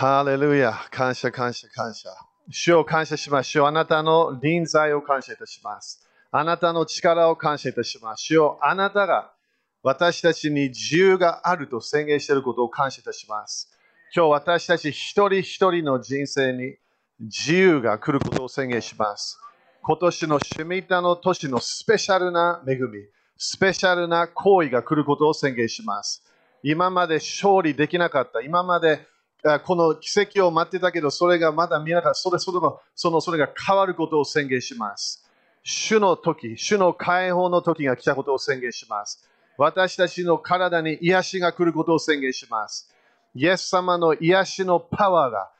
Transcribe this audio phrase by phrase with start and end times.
[0.00, 0.72] ハレルヤ。
[0.90, 2.08] 感謝、感謝、感謝。
[2.50, 3.50] 主を感謝します。
[3.50, 6.08] 主をあなたの臨在を感謝いたします。
[6.30, 8.22] あなたの力を感謝いたします。
[8.22, 9.30] 主をあなたが
[9.82, 13.76] 私たちに自由があると宣言していることを感謝いたします。
[14.16, 16.76] 今日私たち一人一人の人生に
[17.18, 19.38] 自由が来ることを宣言します。
[19.82, 23.04] 今年のシュミタの年のスペシャルな恵み、
[23.36, 26.24] スペシャルな行為が来ることを宣言します。
[26.62, 29.06] 今まで勝利できなかった、今まで
[29.64, 35.26] この奇跡を待ってたけど、それがまだ見えなかった、それそれがそのそれが変わることを宣言します。
[35.62, 39.28] 主の時、主の解放の時が来たことを宣言します。
[39.56, 42.90] 私たちの体に癒しが来ることを宣言します。
[43.34, 45.50] イエス様の癒しのパワーが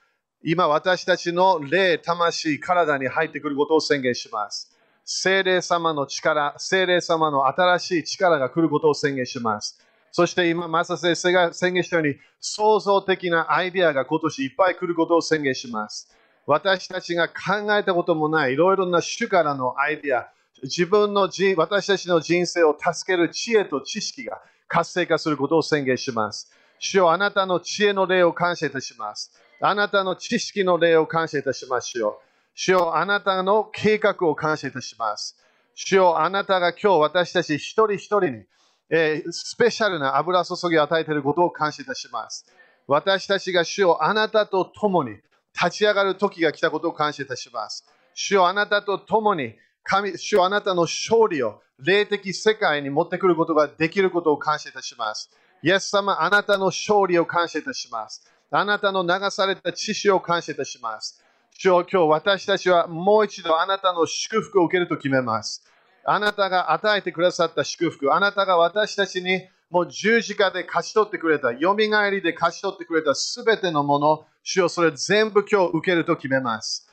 [0.43, 4.75] 今私たちの霊、魂、体に入ってくることを宣言します。
[5.05, 9.79] 聖霊様の力、聖霊様の新しい力が来ることを宣言します。
[10.13, 16.09] そして今、マサ先生が宣言したように、創造的なアイデアが今年いっぱい来ることを宣言します。
[16.47, 20.29] 私たちが考えたこともない、いろいろな主からのアイデア、
[20.63, 26.51] 自分の人、私たちの人生を助ける知恵と知識が活性化することを宣言します。
[26.79, 29.33] 主よあなたの知恵の霊を感謝いたします。
[29.61, 32.21] あなたの知識の霊を感謝いたしますよ。
[32.55, 35.37] 主よあなたの計画を感謝いたします。
[35.75, 38.45] 主よあなたが今日私たち一人一人に、
[38.91, 42.45] えースペシャルな油注ぎを与えていることを感謝いたします。
[42.87, 45.19] 私たちが主よあなたと共に
[45.55, 47.87] 立ち上がる時が来たことを感謝いたします。
[48.15, 55.31] 主よあなたと共に神、主よあなたの勝利を霊的世界に持ってくることができることを感謝いたします。
[55.63, 58.27] イエス様、あなたの勝利を感謝いたします。
[58.51, 61.23] あなたの流された知識を感謝いたします。
[61.59, 65.65] 主よ今日私たちはもう一度あなたの祝福を受けると決めます。
[66.05, 76.89] あなたが与えてくださった祝福、あなたが私たちにもう十字架で勝ち取ってくれた、よみがえりで勝ち取ってくれたすべてのもの、主よそれ全部今日受けると決めます。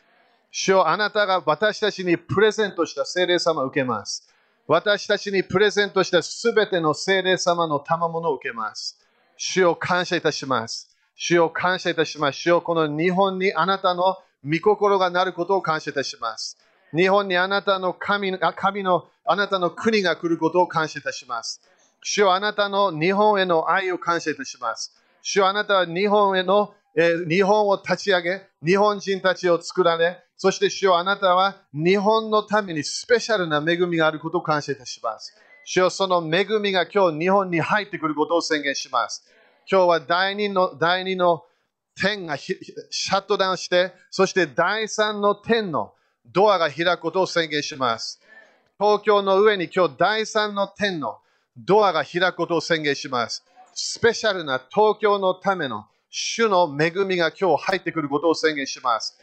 [0.51, 4.27] 主よあなたが私たちにプレゼントした聖霊様を受けます。
[4.67, 8.99] 私たちにプレゼントしたすべての聖霊様の賜物を受けます。
[9.37, 10.95] 主を感謝いたします。
[11.15, 12.39] 主を感謝いたします。
[12.39, 16.57] 主よこの日本にあなたの御心がなることを感謝いたします。
[16.95, 21.61] 日本にあなたの神あ神のあなたの国が来ることを感謝いたします。
[22.03, 24.93] 主よあなたの日本への愛を感謝いたします。
[25.21, 35.35] 主よあなたは日本への、えー日本を立ち上げ、日本人たちを作られ、そして主よあなたは日本のためにスペシャルな恵みがあることを感謝いたします。
[35.65, 39.25] 主よその恵みが今日日本に入ってくることを宣言します。
[39.69, 41.43] 今日は第二の第二の
[41.99, 45.93] 天がシャットダウンして、そして第三の天の
[46.31, 48.21] ドアが開くことを宣言します。
[48.79, 51.19] 東京の上に今日第三の天の
[51.57, 53.43] ドアが開くことを宣言します。
[53.73, 59.19] スペシャルな東京のための主の恵みが今日入ってくることを宣言します。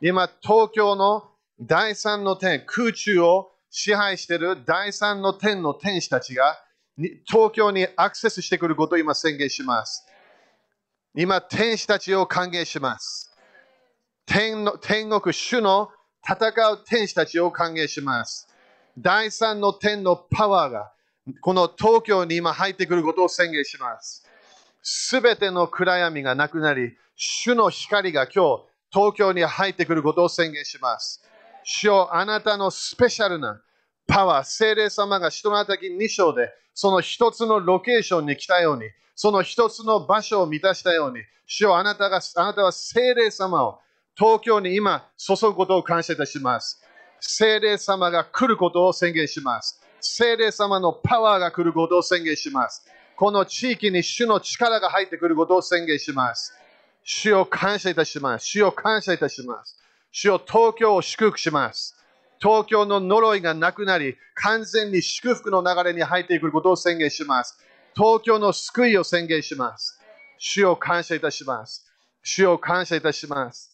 [0.00, 1.30] 今、東京の
[1.60, 6.58] 第三の天、空中を支配している第三の天の天使たちが
[7.26, 10.06] 東京にアクセスしてくることを今宣言します。
[11.14, 13.32] 今、天使たちを歓迎します。
[14.26, 15.90] 天の天国、主の
[16.26, 18.48] 戦う天使たちを歓迎します。
[18.98, 20.92] 第三の天のパワーが
[21.40, 24.24] この東京に今入ってくることを宣言します。
[24.82, 31.22] すべての暗闇がなくなり、主の光が今日東京に入ってくることを宣言します。
[31.64, 33.60] 主よあなたのスペシャルな
[34.06, 43.80] パワー、聖霊様が人のたき2章で、その一つのロケーションに来たように、その一つの場所を満たしたように、主よあなたが、あなたは聖霊様を
[44.18, 46.82] 東京に今注ぐことを感謝いたします。
[47.20, 49.80] 聖霊様が来ることを宣言します。
[50.00, 52.84] 聖霊様のパワーが来ることを宣言します。
[53.16, 56.52] この地域に主の力が入ってくることを宣言します。
[57.04, 58.46] 主を感謝いたします。
[58.46, 59.76] 主を感謝いたします。
[60.10, 61.96] 主を東京を祝福します。
[62.40, 67.56] 東京の呪いがなくなり、完全に祝福の流れに入ってくることを宣言します。
[67.94, 70.00] 東京の救いを宣言します。
[70.38, 71.86] 主を感謝いたします。
[72.22, 73.67] 主を感謝いたします。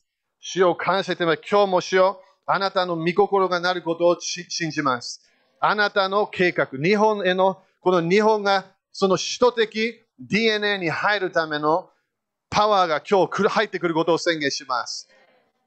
[0.46, 1.40] 主を感謝します。
[1.50, 5.22] 今日も主よあなたの御心がなることを信じます。
[5.58, 11.88] あなたの計画、日本への、この日本がその首都的 DNA に入るための
[12.50, 15.08] パワーが今日入ってくることを宣言します。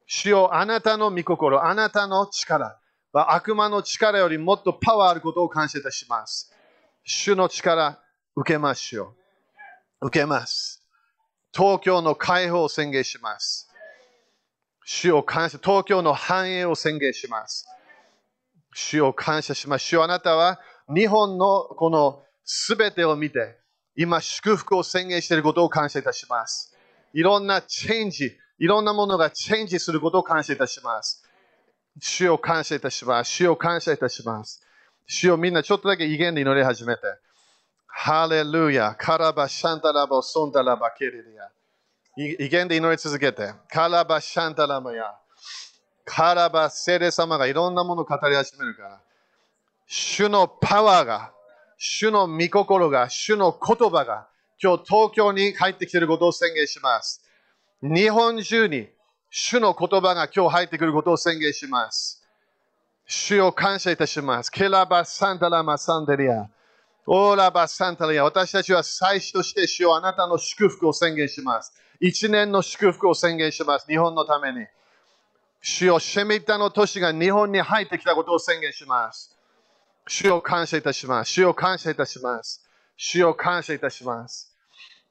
[0.05, 2.77] 主よあなたの御心、あなたの力
[3.13, 6.53] は悪魔の力よりもっとパワーあることを感謝いたします。
[7.03, 7.99] 主の力、
[8.35, 9.15] 受けましょ
[10.01, 10.07] う。
[10.07, 10.83] 受けます。
[11.51, 13.66] 東京の解放を宣言します。
[14.89, 17.67] 主を感謝、東京の繁栄を宣言します。
[18.73, 19.83] 主を感謝します。
[19.83, 23.57] 主あなたは日本のこのすべてを見て、
[23.97, 26.73] 今祝福を宣言していることを感謝いたします。
[27.11, 31.21] いろんなチェンジ、いろんなものがチェンジすることを感謝いたします。
[31.99, 33.31] 主を感謝いたします。
[33.31, 34.63] 主を感謝いたします。
[35.05, 37.01] 主をみんなちょっとだけ威厳で祈り始めて。
[37.87, 41.51] ハレルヤ、カラバシャンタラバソンタラバケリリア。
[42.17, 43.53] い威厳で祈り続けて。
[43.69, 45.15] カラバシャンタラマヤ。
[46.03, 49.01] カラバ聖霊様がいろんなものを語り始めるから。
[49.85, 51.31] 主のパワーが、
[51.77, 54.27] 主の御心が、主の言葉が、
[54.61, 57.23] 今日東京に入ってきていることを宣言します。
[57.83, 58.89] 日本中に
[59.29, 62.23] 主の言葉が今日入ってくることを宣言します。
[63.05, 64.51] 主を感謝いたします。
[64.51, 66.49] ケラバサンタラマサンデリア。
[67.05, 68.23] オーラバサンタリア。
[68.23, 71.71] 私たちは最初として主をあなたの祝福を宣言します。
[71.99, 73.87] 一年の祝福を宣言します。
[73.87, 74.67] 日本のために。
[75.61, 79.35] 主をシェミタの都市が日本に入ってきたことを宣言します。
[80.07, 81.31] 主を感謝いたします。
[81.31, 82.63] 主を感謝いたします。
[82.95, 84.53] 主を感謝いたします。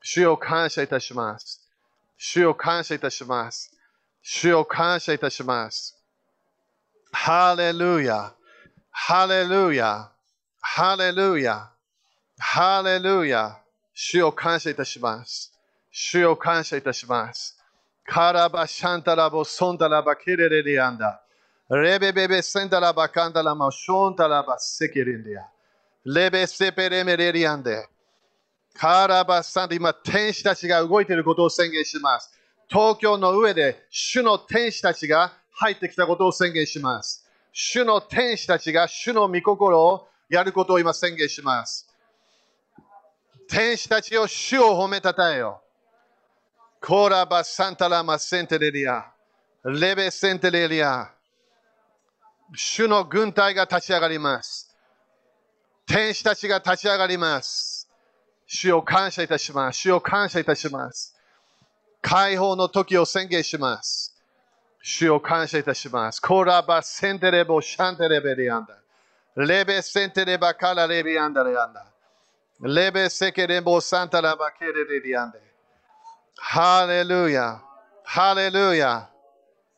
[0.03, 1.69] 主を感謝いたします。
[2.17, 3.73] 主を感謝いたします。
[4.23, 5.97] 主を感謝いたします。
[7.13, 8.33] ハレルヤ。
[8.91, 10.11] ハレルヤ。
[10.61, 11.71] ハレルヤ。
[12.39, 13.59] ハレルヤ。
[13.95, 15.56] 主を感謝いたします。
[15.99, 17.57] 主を感謝いたします。
[18.05, 21.23] カラバシャンタラボソンタラバケレレリアンダ。
[21.71, 25.49] レベベベセンタラバカンタラマションタラバセケリンディア。
[26.05, 27.89] レベセペレメレリアンデ。
[28.75, 32.31] カラバサンデ今、天使たちが動いていることを宣言します。
[32.69, 37.25] 東京の上で主の天使たちが入ってきたことを宣言します。
[37.55, 41.89] 主の天使たちが主の御心をやることを今宣言します。
[43.49, 45.63] 天使たちを主を褒めたたえよ。
[46.87, 49.07] コーラバサンタラマセンテレリア。
[49.65, 51.11] レベセンテレリア。
[52.55, 54.73] 主の軍隊が立ち上がります。
[55.85, 57.89] 天使たちが立ち上がります。
[58.47, 59.81] 主を感謝いたします。
[59.81, 61.17] 主を感謝いたします。
[62.03, 64.15] 解放の時を宣言します。
[64.81, 66.23] 主を感謝いたします。
[66.23, 68.67] コラバセンテレボシャンテレベリアン
[69.35, 69.45] ダ。
[69.45, 71.85] レベセンテレバカラレビアンダレアンダ。
[72.61, 75.46] レベセケレボサンタラバケレレリアンデ。
[76.37, 77.63] ハレルヤ。
[78.05, 79.11] ハレルヤ。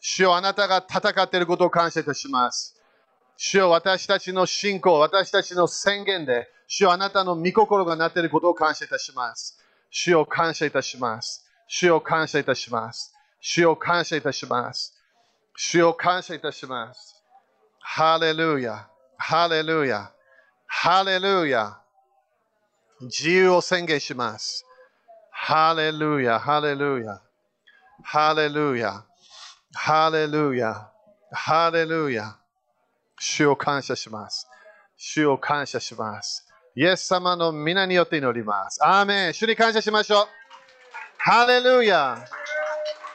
[0.00, 2.76] 主よあなたが戦っていることを感謝いたします。
[3.37, 9.58] 主よ私たちの信仰、私たちの宣言で、主よあなたの御心がなっていることを感謝いたします。
[9.90, 11.46] 主を感謝いたします。
[11.69, 13.14] 主を感謝いたします。
[13.40, 14.94] 主を感謝いたします。
[15.56, 17.22] 主を感謝いたします。
[17.81, 18.88] ハレルヤ。
[19.16, 20.12] ハレルヤ。
[20.66, 21.78] ハレルヤ。
[23.00, 24.68] 自由を宣言します。
[25.40, 26.38] ハレルヤ。
[26.38, 27.23] ハレルヤ。
[28.02, 29.05] ハレルヤ。
[29.73, 30.90] ハレルヤ。
[31.31, 32.37] ハレルヤ。
[33.19, 34.46] 主を感謝します。
[34.96, 36.44] 主を感謝します。
[36.75, 38.85] イエス様の皆によって祈ります。
[38.85, 39.32] アーメン。
[39.32, 40.26] 主に感謝しましょう。
[41.17, 42.23] ハレルヤ。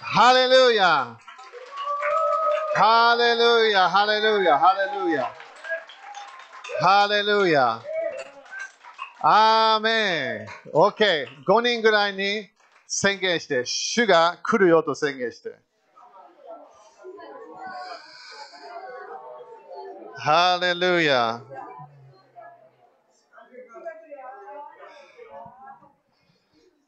[0.02, 1.18] ハレルヤ。
[2.74, 3.90] ハレルヤ。
[3.90, 4.58] ハレルヤ。
[4.58, 5.32] ハレルヤ。
[6.82, 7.84] ハレルヤ。
[9.26, 10.48] アーメン。
[10.74, 11.26] OK。
[11.48, 12.50] 5人ぐらいに
[12.86, 15.56] 宣言して、主が来るよと宣言して。
[20.18, 21.42] ハレルヤ。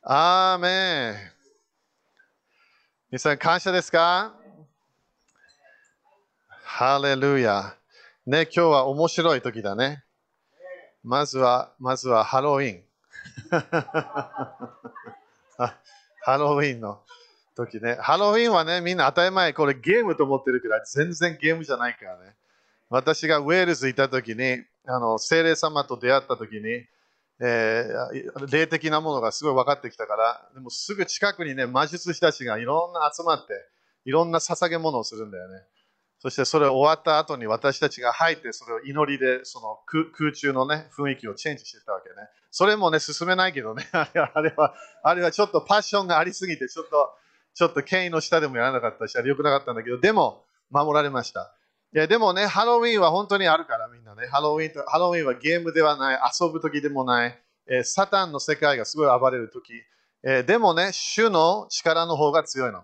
[0.03, 1.15] アーメン。
[3.11, 4.36] 皆さん、感謝ですか？
[6.63, 7.77] ハレルヤ。
[8.25, 10.04] ね、今日は面白い時だね。
[11.05, 12.83] まずは、まずはハロウィン。
[15.57, 15.77] あ
[16.21, 17.00] ハロウィンの
[17.55, 17.95] 時ね。
[18.01, 22.33] ハロウィンはね、みんな当たり前、これゲームと思ってるけど、全然ゲームじゃないからね。
[22.89, 26.88] 私がウェールズいた時に、あの精霊様と出会った時に、
[27.39, 33.53] えー霊的なものがすごい分かってきたから、でもすぐ近くにね、魔術師たちがいろんな集まって、
[34.05, 35.62] いろんな捧げ物をするんだよね。
[36.25, 39.77] そしてそれ終わった後に私たちが入って、それを祈りでその
[40.12, 42.15] 空中のね、雰囲気をチェンジしてたわけね。
[42.50, 47.13] それもね、進めないけどね、 あれはあれはあれはちょっとパッションがありすぎて、ちょっと、
[47.53, 51.55] ちょっと権威の下でもやらなかったし、あれ良くなかったんだけど、でも、守られました。
[51.94, 54.25] いやでもね、ハロウィンは本当にあるから、みんなね。
[54.25, 59.74] ハロウィンとハロウィンはゲームではない、遊ぶ時でもない、えサタンの世界がすごい暴れる時。
[60.24, 62.84] えでもね、主の力の方が強いの。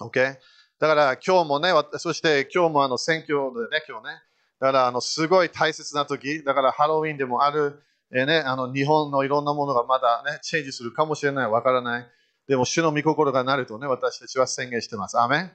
[0.00, 0.36] OK?
[0.78, 4.14] だから今日もね、そして今日もあの選挙でね、今日ね。
[4.60, 12.06] だからあのすごい大切な時、だからハロウィンでもある、えーね、あの日本のいろんなものがまだね、チェンジするかもしれない、わからない。
[12.48, 15.18] でも主の御心がなるとね、私たちは宣言してます。
[15.18, 15.52] アメン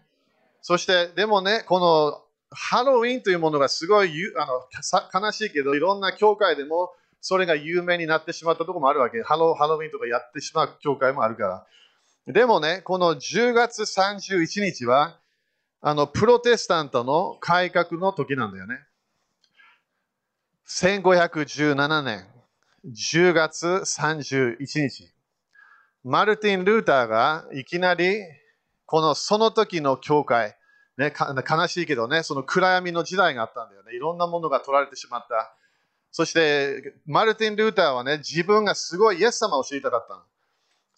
[0.61, 2.21] そして、でもね、この
[2.51, 9.21] ハロウィンというものがすごいあの悲しいけど、いろんな教会でもそれが有名になってしまったところもあるわけ。
[9.21, 11.65] ハロハロウィンとかやってしまう教会もあるから。
[12.29, 15.17] でもね、この10月31日は、
[15.81, 18.77] あの、プロテスタントの改革の時なんだよね。
[20.67, 22.27] 1517年
[22.85, 25.11] 10月31日。
[26.03, 28.19] マルティン・ルーターがいきなり、
[28.85, 30.55] このその時の教会、
[30.99, 31.11] ね、
[31.49, 33.95] 悲しいけどね、その暗闇の時代があったんだよね。
[33.95, 35.55] いろんなものが取られてしまった。
[36.11, 40.21] そして、マルティン・ルーターはね、自分がすごいイエス様を知りたかったの。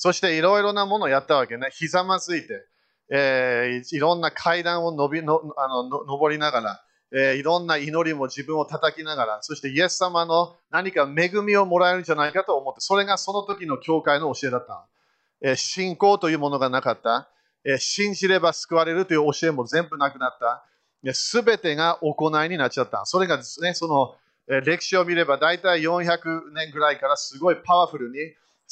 [0.03, 1.69] そしていろいろなものをやったわけね。
[1.71, 2.65] ひざまずいて、
[3.11, 14.87] えー、いろんな階段をのびのあのの登りながら、えー、いろんな祈りも自分を叩きながら、そしてイエス様の何か恵みをもらえるんじゃないかと思って、それがその時の教会の教えだった。
[15.43, 17.29] えー、信仰というものがなかった。
[17.63, 21.13] えー、信じれば救われるという教えも全部なくなった。
[21.13, 23.05] すべてが行いになっちゃった。
[23.05, 24.15] それがですね、その、
[24.47, 28.17] え歴史を見れば大体400年ぐらいからすごいパワフルに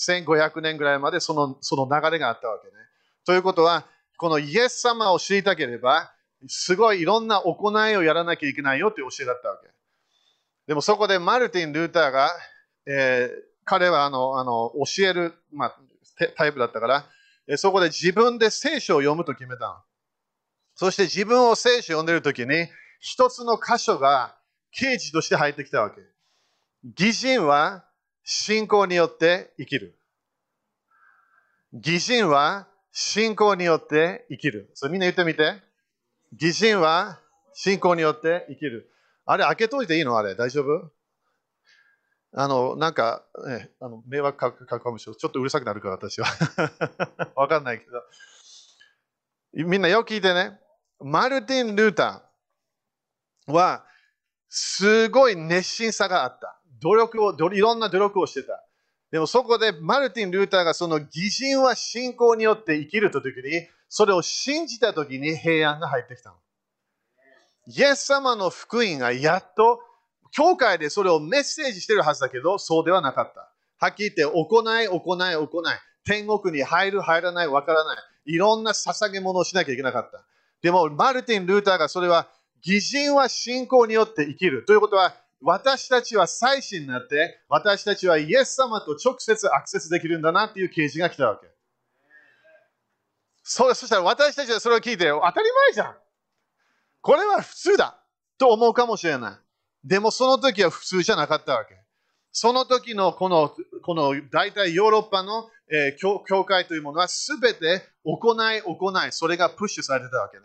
[0.07, 2.73] 1500年ぐらいまでそのその流れがあったわけね。
[3.25, 3.85] ということは、
[4.17, 6.13] このイエス様を知りたければ、
[6.47, 9.69] すごいいろんな行いをやらなきゃいけないよという教えだったわけ。
[10.67, 12.31] でもそこでマルティン・ルーターが、
[12.85, 13.31] えー、
[13.65, 15.79] 彼はあのあの教える、まあ、
[16.37, 17.05] タイプだったから、
[17.47, 19.75] えそこで自分で聖書を読むと決めたの。
[20.75, 22.67] そして自分を聖書を読んでるときに、
[22.99, 24.37] 一つの箇所が
[24.71, 26.01] 刑事として入ってきたわけ。
[26.97, 27.83] 義人は
[28.23, 29.97] 信仰によって生きる。
[31.73, 34.71] 義人は信仰によって生きる。
[34.73, 35.61] それみんな言ってみて。
[36.39, 37.19] 義人は
[37.53, 38.91] 信仰によって生きる。
[39.25, 40.17] あれ、開けといていいの？
[40.17, 40.91] あれ、大丈夫？
[42.31, 45.19] あの、なんか、ね、あの迷惑かくかもしれない。
[45.19, 46.27] ちょっとうるさくなるから、私は。
[47.35, 48.03] わかんないけど。
[49.67, 50.59] みんなよく聞いてね。
[50.99, 53.85] マルティン・ルーターは、
[54.47, 56.58] すごい熱心さがあった。
[56.81, 58.63] 努力を、いろんな努力をしてた。
[59.11, 66.35] でもそこでマルティン・ルーターがその義人は信仰によって生きるときに、それを信じたときに平安が入ってきたの。
[67.65, 69.81] イエス様の福音がやっと、
[70.31, 73.51] 教会でそれをメッセージしてるはずだけど、そうではなかった。
[73.83, 75.65] はっきり言って、行い、行い、行い。
[76.05, 77.97] 天国に入る、入らない、わからない。
[78.25, 80.23] いろんな捧げ物をしなきゃいけなかった。
[80.61, 82.27] でも、マルティン・ルーターがそれは、
[82.63, 84.65] 義人は信仰によって生きる。
[84.65, 91.47] ということは、私たちは祭司になって、私たちはイエス様と直接アクセスできるんだなっていう啓示が来たわけ。
[93.43, 95.95] そそしたら私たちはそれを聞いて、当たり前じゃん。
[97.01, 97.99] これは普通だ
[98.37, 99.31] と思うかもしれな
[99.83, 99.87] い。
[99.87, 101.75] でもその時は普通じゃなかったわけ。
[102.31, 110.43] その時のこの、この大体ヨーロッパの、えー、教教会というものは全て行い、行い、それがプッシュされてたわけね。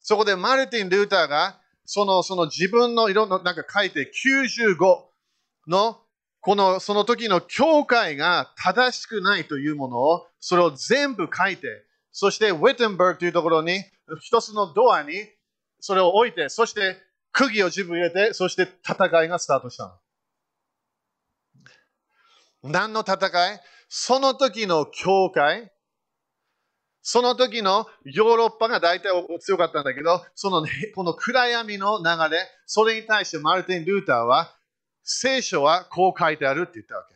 [0.00, 1.60] そこでマルティン・ルーターが
[1.90, 4.76] そのその自分の色のななんか書いて95
[5.68, 5.96] の
[6.42, 13.82] このその時の教会が正しくないというものをそれを全部書いてそしてウィテンバーグというところに
[14.20, 15.14] 一つのドアに
[15.80, 16.98] それを置いてそして
[17.32, 19.98] 釘を自分入れてそして戦いがスタートした
[22.64, 22.70] の。
[22.70, 23.60] 何の戦い？
[23.88, 25.72] その時の教会
[27.10, 29.08] その時のヨーロッパが大体
[29.40, 34.54] 強かったんだけど、その、ね、 この暗闇の流れ、それに対してマルティン・ルーターは、
[35.04, 37.14] 聖書はこう書いてあるって言ったわけ。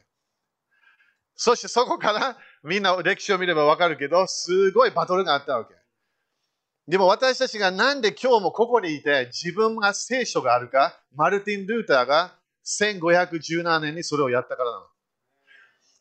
[1.35, 5.75] そしてそこからみんな歴史を見ればわかるけど、すごいバトルがあったわけ。
[6.89, 12.35] でも私たちがなんで今日もここにいて自分が聖書があるか、マルティン・ルーターが
[12.65, 14.87] 1517年にそれをやったからなの。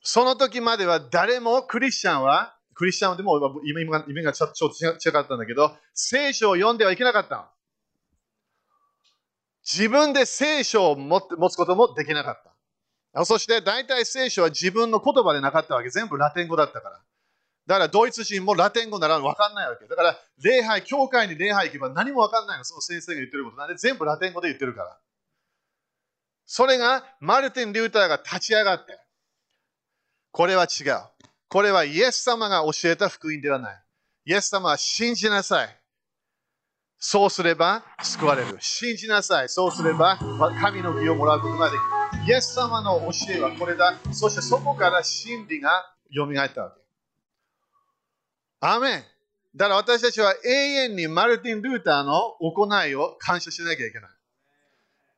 [0.01, 7.51] その時までは誰もクリスチャンはクリスチャンでも意味がちょっと違かったんだけど、聖書を読んではいけなかった。
[9.63, 12.44] 自分で聖書を持つこともできなかっ
[13.13, 13.25] た。
[13.25, 15.90] そして大体聖書は自分の言葉でなかったわけ。
[15.90, 17.00] 全部ラテン語だったから。
[17.68, 19.86] だからドイツ人もラテン語なら分かんないわけ。
[19.86, 22.63] だから礼拝、教会に礼拝行けば何も分かんないの。
[22.63, 24.98] その先生が言ってることなんで全部ラテン語で言ってるから。
[26.46, 29.00] それがマルティン・リューターが立ち上がって、
[30.32, 30.96] これは違う。
[31.51, 33.84] これはイエス様が教えた福音ではない。
[34.24, 35.77] イエス様は信じなさい。
[36.98, 38.58] そうすれば救われる。
[38.62, 39.50] 信じなさい。
[39.50, 40.17] そうすれば
[40.62, 42.34] 神の義をもらうことができる。
[42.34, 44.00] イエス様の教えはこれだ。
[44.13, 46.81] そしてそこから真理が蘇ったわけ。
[48.62, 49.03] アメン。
[49.53, 54.10] だから私たちは永遠にマルティン・ルーターの行いを感謝しなきゃいけない。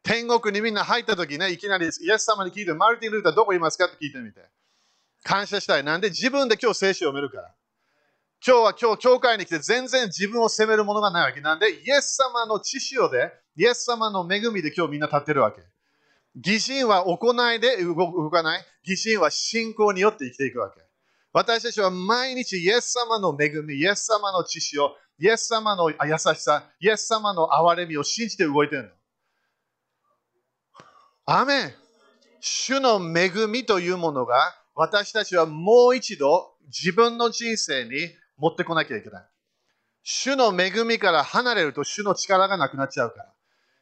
[0.02, 3.86] 天国にみんな入った時ね、いきなりイエス様に聞いて、マルティン・ルーターどこいますか？
[3.86, 4.42] って聞いてみて。
[5.24, 5.84] 感謝したい。
[5.84, 7.54] なんで自分で今日聖書を読めるから。
[8.46, 11.40] 今日は今日、教会に来て全然自分を責めるものがないわけ。
[11.40, 15.62] なんで、イエス様の知潮で、イエス様の恵みで今日みんな立ってるわけ。
[16.36, 18.66] 義人は行いで動かない。
[18.86, 20.82] 義人は信仰によって生きていくわけ。
[21.32, 28.90] 私たちは毎日イエス様の恵み、イエス様の知識を、イエス様の優しさ、イエス様の憐れみを信じて動いてるの。
[31.26, 31.74] アメン
[32.42, 37.92] 主の恵みというものが私たちはもう一度自分の人生に
[38.38, 39.24] 持ってこなきゃいけない。
[40.04, 43.34] 主の恵みから離れると主の力がなくなっちゃうから。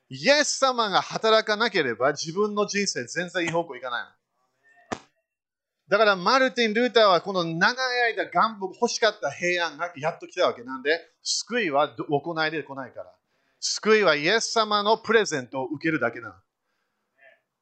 [0.10, 4.01] イエス様が働かなければ自分の人生全然いい方向いかな
[5.00, 5.01] い。
[5.88, 7.74] だからマルティン・ルーターはこの長
[8.10, 13.13] い間願望欲しかった平安がやっと来たわけなんで、救いは行いで来ないから。
[13.60, 16.33] 救いはイエス様のプレゼントを受けるだけなの。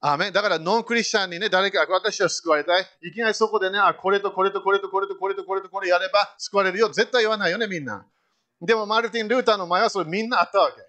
[0.02, 2.86] アメだからノンクリスチャンにね、誰か私は救われたい。
[3.02, 6.88] いきなりそこでね、あこれとこれとこれとこれとこれとこれとこれやれば救われるよ。
[6.88, 8.06] 絶対言わないよね、みんな。
[8.62, 10.82] でもマルティン・ルーターの前はそれみんなあったわけ。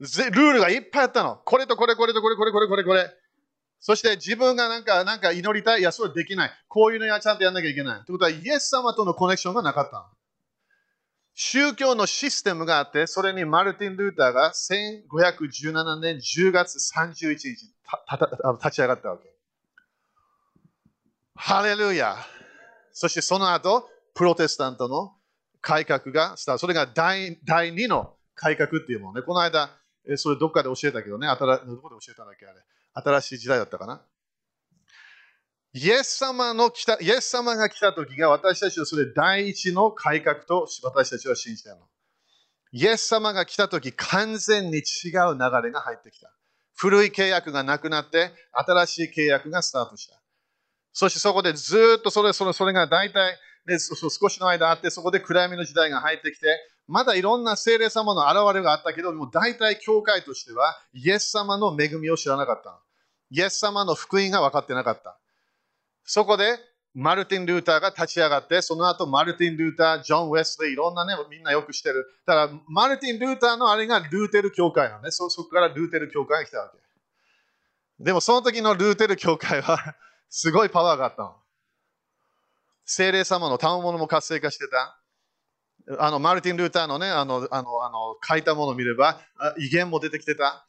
[0.00, 1.36] ルールがいっぱいあったの。
[1.44, 3.10] これとこれこれとこれこれこれこれこれ。
[3.78, 5.80] そして自分がなんかなんか祈りたい。
[5.80, 6.50] いや、それできない。
[6.68, 8.04] こういうのはちゃんとやんなきゃいけない。
[8.04, 10.06] ということは、イエス様とのコネクションがなかった。
[11.34, 17.50] 宗教のシステムがあって、それにマルティン・ルーターが1517年10月31日に
[18.58, 19.30] 立ち上がったわけ。
[21.34, 22.16] ハレルヤ
[22.92, 25.14] そしてその後、プロテスタントの
[25.62, 26.58] 改革がスタート。
[26.58, 29.22] それが第第2の改革っていうものね。
[29.26, 29.70] この間、
[30.16, 31.26] それどっかで教えたけどね。
[31.28, 32.60] 新どこで教えたんだっけあれ。
[32.92, 34.02] 新しい時代だったかな。
[35.72, 41.86] イエス様の来た、イエス様が来た時が私たちはそれ第一の改革と私たちは信じているの。
[42.72, 46.32] イエス様が来た時完全に違う流れが入ってきた。
[46.74, 50.20] 古い契約がなくなって新しい契約がスタートした。
[50.92, 53.36] そしてそこでずっとそれそれそれが大体、
[53.66, 56.46] ね、少しの間あってそこで暗闇の時代が入ってきて
[56.88, 62.80] まだいろんな精霊様の現れがあったけども大体教会としてはイエス様の恵みを知らなかった。
[63.30, 65.20] イエス様の福音が分かってなかった。
[66.12, 66.58] そこで、
[66.92, 72.04] マルティン・ルーターが立ち上がって、その後、マルティン・ルーター、ジョン・ウェスリー、いろんなね、みんなよくしてる。
[72.26, 75.12] だから、マルティン・ルーターのあれがルーテル教会なのね。
[75.12, 78.04] そこからルーテル教会が来たわけ。
[78.04, 79.78] でも、その時のルーテル教会は
[80.28, 81.36] すごいパワーがあったの。
[82.84, 85.00] 精霊様の賜物も活性化してた。
[86.00, 89.20] あの、マルティン・ルーターのね、あの、あの、あの書いたものを見れば、
[89.58, 90.66] 威厳も出てきてた。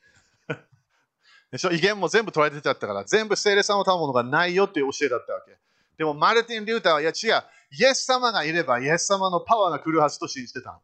[1.52, 5.58] でしょ威厳も全部取られてちゃったから、全部聖霊様の賜物がないよっていう教えだったわけ。
[5.98, 7.44] でも、マルティン・リューターは、いや違う、
[7.78, 10.80] イエス様がいれば、イエス様のパワーが来るはずと信じてた。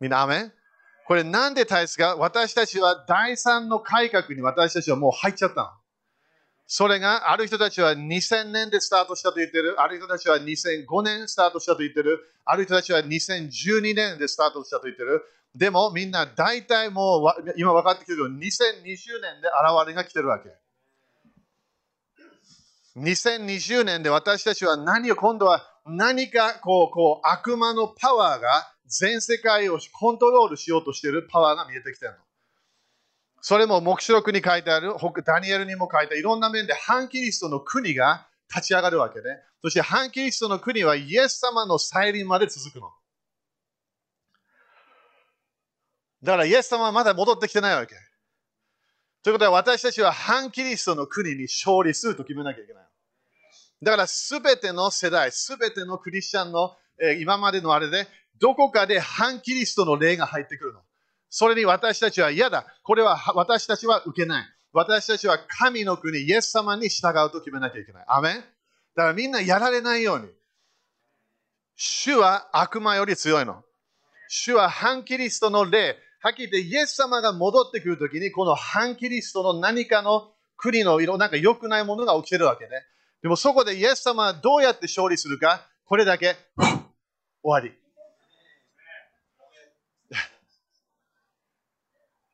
[0.00, 0.52] みんな、アメン？
[1.06, 2.16] これなんで大切か？
[2.16, 5.70] 私たちは第三の改革に私たちはもう入っちゃったの。
[6.66, 9.80] それがある人たちは2000年でスタートしたと言ってる。
[9.80, 12.18] ある人たちは2005年スタートしたと言ってる。
[12.44, 15.22] ある人たちは2012年でスタートしたと言ってる。
[15.54, 20.50] でもみんな大体もう今分かってきてるけど2020年で現れが来てるわけ。
[22.96, 32.18] 2020年で私たちは何を今度は何かこうこう悪魔のパワーが全世界をコントロールしようとしているパワーが見えてきてるの。
[33.40, 39.24] それも黙示録に書いてある、ダニエルにも書いてある、いろんな面で反キリストの国が立ち上がるわけね。
[39.62, 42.90] そして反キリストの国はイエス様の再臨まで続くの。
[46.26, 47.94] だからイエス様はまだ戻ってきてないわけ。
[49.22, 52.84] ということは私たちは反キリストの国に勝利すると決めなきゃいけない。
[53.80, 58.08] だからすべての世代、すべてのクリスチャンの、えー、今までのあれで、
[58.40, 60.80] どこかで反キリストの霊が入ってくるの。
[61.30, 62.66] それに私たちは嫌だ。
[62.82, 64.46] これは私たちは受けない。
[64.72, 68.04] 私たちは神の国、イエス様に従うと決めなきゃいけない。
[68.08, 68.46] アメンだか
[69.08, 70.28] らみんなやられないように。
[71.76, 73.62] 主は悪魔より強いの。
[74.28, 82.70] 主は反キリストの霊、はっきり言って、イエス様が戻ってくるときに、この反キリストの何かの国の色、なんか良くないものが起きてるわけね。
[83.22, 86.82] でもそこでイエス様はどうやって勝利するか、これだけ終
[87.44, 87.72] わり。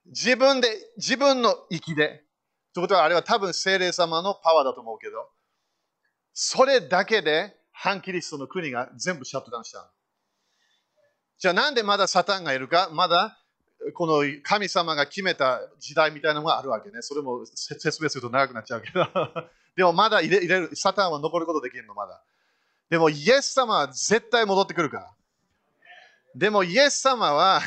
[0.06, 2.24] 自分で、自分の息で。
[2.72, 5.28] ということは、あれは多分精霊様のパワーだと思うけど、
[6.32, 9.92] それだけで反キリストの国が全部シャットダウンした。
[11.36, 12.88] じゃあなんでまだサタンがいるか？
[12.90, 13.38] まだ
[13.94, 17.02] この神様が決めた時代みたいなのがあるわけね。
[17.02, 19.06] それも説明すると長くなっちゃうけど。
[19.76, 22.22] でもまだ入れ入れる、サタンは残ることできるの、まだ。
[22.90, 25.10] でもイエス様は絶対戻ってくるから。
[26.34, 27.60] でもイエス様は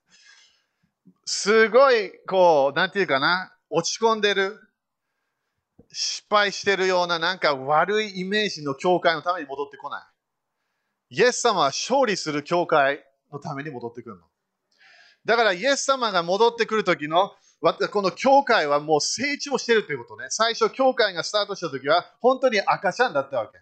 [1.24, 4.60] すごい、こう、なんていうかな、落ち込んでる、
[5.92, 10.00] 失敗してるような、なんか悪いイメージの教会のために戻ってこな
[11.10, 11.16] い。
[11.16, 14.22] イエス様は勝利する教会のために戻ってくるの。
[15.26, 17.32] だからイエス様が戻ってくるときの
[17.90, 20.26] この教会はもう成長してるということね。
[20.30, 23.58] 最初、教会がスタートしたときは本当に赤ちゃんだったわけ。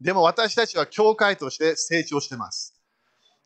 [0.00, 2.74] でも私たちは教会として成長してます。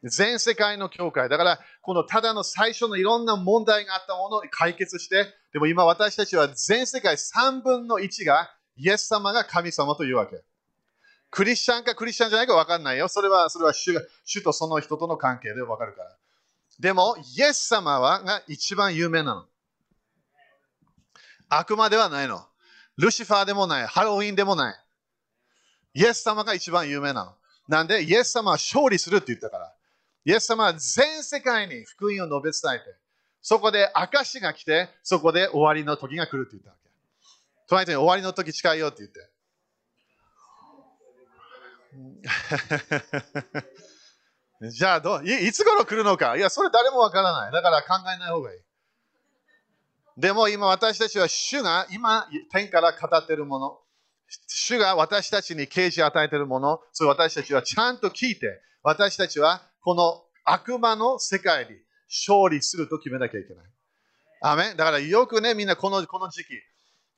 [0.05, 1.29] 全世界の教会。
[1.29, 10.42] だから、このただの最初のいろんな問題があったものを解決して、でも今私たちは全世界3分の1がイエス様が神様というわけ。
[11.31, 13.09] クリスチャンかクリスチャンじゃないか分かんないよ。
[13.09, 13.94] それは、それは主
[14.25, 16.16] 主とその人との関係で分かるから。
[16.81, 19.45] でも、イエス様はが一番有名なの。
[21.51, 22.47] 悪魔ではないの。
[22.97, 23.87] ルシファーでもない。
[23.87, 24.77] ハロウィンでもない。
[25.93, 27.35] イエス様が一番有名なの。
[27.69, 29.75] なんで、イエス様は勝利するって言ったから。
[30.25, 32.97] イエス様は全世界に福音を述べ伝えて、
[33.43, 36.88] そこで証が来て、そこで終わりの時が来るって言ったわけ。
[37.69, 39.31] 隣人に終わりの時近いよって言って。
[44.62, 46.37] じゃあどい、いつ頃来るのか？
[46.37, 47.53] いや、それ誰もわからない。
[47.53, 48.61] だから考えない方がいい。
[50.18, 53.79] でも今私たちは主が今天から語っているもの、
[54.46, 61.70] 主が私たちに啓示を与えているもの、それ私たちはちゃんと聞いて、私たちはこの悪魔の世界に
[62.09, 63.64] 勝利すると決めなきゃいけない。
[64.42, 66.49] アメだからよくね、みんなこのこの時期、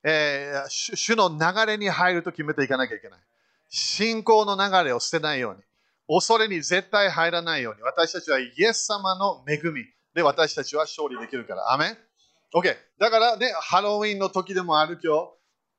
[0.04, 3.20] えー、主の流れに入ると決めていかなきゃいけない。
[3.68, 5.60] 信仰の流れを捨てないように、
[6.08, 9.84] 恐れに絶対入らないように、私たちはイエス様の恵み
[10.14, 11.72] で私たちは勝利できるから。
[11.72, 11.98] アメン
[12.54, 12.76] ?OK。
[12.98, 15.30] だからね、ハロウィンの時でもある今日、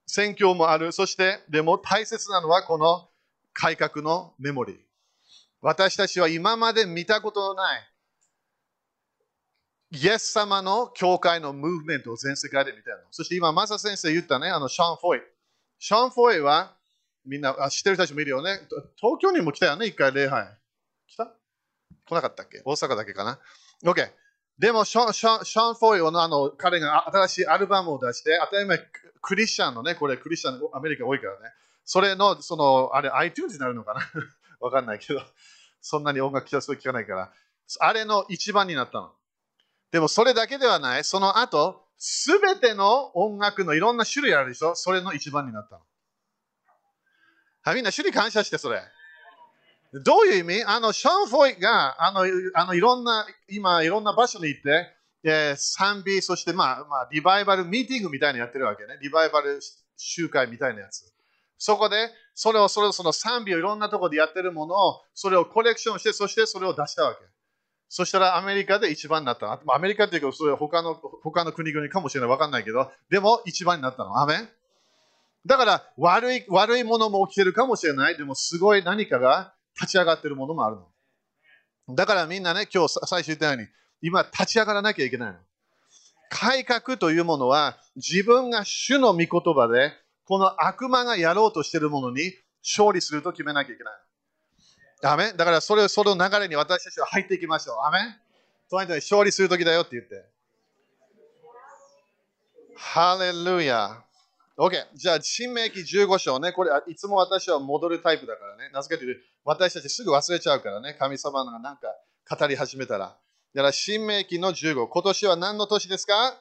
[0.08, 0.92] 宣教もある。
[0.92, 3.10] そして、でも大切なのはこの
[3.54, 4.78] 改革のメモリー。
[5.62, 7.82] 私たちは今まで見たことのない
[9.94, 13.04] イエス様の教会のムーブメントを全世界で見てるの。
[13.12, 15.22] そして今、マサ先生言ったね、あのシャン・フォイ。
[15.78, 16.76] シャン・フォイは
[17.26, 18.60] みんなあ知ってる人たちもいるよね。
[18.98, 20.48] 東京にも来たよね、一回礼拝。
[21.08, 21.34] 来た？
[22.06, 22.62] 来なかったっけ？
[22.66, 23.40] 大阪だけかな
[23.84, 24.10] ?OK。
[24.60, 28.80] でもシャン、シャンシャン・フォイのあの彼が新しいアルバムを出して、当たり前
[29.22, 31.40] クリスチャンのね、これクリスチャンアメリカ多いからね。
[31.86, 34.02] それの、その、あれ iTunes になるのかな？
[34.60, 35.22] わかんないけど、
[35.82, 37.34] そんなに音楽聞かないから。
[37.80, 39.12] あれの一番になったの。
[39.92, 41.04] でもそれだけではない。
[41.04, 44.76] その後、すべての音楽のいろんな種類あるでしょ？
[44.76, 45.82] それの一番になったの。
[47.64, 48.82] はい、みんな種類感謝してそれ。
[50.04, 50.64] どういう意味？
[50.66, 54.88] あの、シャン・フォイが、あの、あのいろんな、今、いろんな場所に行って、
[55.24, 58.98] えー、賛美、そして、まあ、まあ、リバイバルミーティングみたいにやってるわけね。
[59.02, 59.60] リバイバル
[59.96, 61.14] 集会みたいなやつ。
[61.58, 67.20] そこで、それを、それを、その賛美をいろんなところでやってるものを、それをコレクションして、そしてそれを出したわけ。
[67.88, 69.74] そしたらアメリカで一番になったの。
[69.74, 72.30] アメリカっていうか、それ他の他の国々かもしれない。
[72.30, 74.20] わかんないけど、でも一番になったの。
[74.20, 74.50] アメン？
[75.46, 78.18] だから悪い、悪いものも起きてるかもしれない。
[78.18, 80.78] でもすごい何かが立ち上がってるものもある
[81.88, 81.96] の。
[81.96, 83.68] だからみんなね、今日最初言ったように、
[84.02, 85.40] 今立ち上がらなきゃいけないの。
[86.30, 89.94] 改革というものは、自分が主の御言葉で、
[90.26, 93.94] この悪魔がやろうとしているものに勝利すると決めなきゃいけない。
[95.06, 97.76] アメだからそれその流れに私たちは入っていきましょう。
[97.86, 98.00] アメ
[98.70, 100.26] 隣人に勝利するときだよって言って。
[102.78, 104.04] ハレルヤ。
[104.58, 104.72] OK。
[104.94, 106.52] じゃあ、新明記15章ね。
[106.52, 108.70] これ、いつも私は戻るタイプだからね。
[108.72, 110.94] なぜかというと、私たちすぐ忘れちゃうからね。
[110.94, 111.88] 神様がなんか
[112.30, 113.18] 語り始めたら。
[113.56, 114.88] だから、新明記の15。
[114.88, 116.38] 今年は何の年ですか？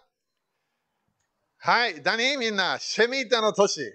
[1.57, 2.03] はい。
[2.03, 3.81] 何みんな、シェミータの年。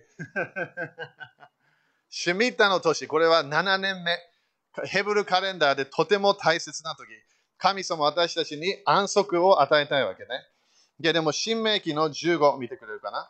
[2.10, 3.08] シェミータの年。
[3.08, 4.18] これは7年目。
[4.86, 7.08] ヘブルカレンダーでとても大切な時。
[7.60, 10.30] 神様私たちに安息を与えたいわけね。
[11.00, 13.30] いやでも、新明記の15見てくれるかな？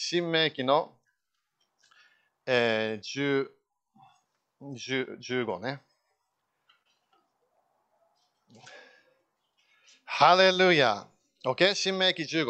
[0.00, 0.92] 新明記の、
[2.46, 3.48] えー、
[4.62, 5.82] 10 15ね。
[10.04, 11.08] ハレルヤ。
[11.44, 11.74] OK?
[11.74, 12.46] 新明記15。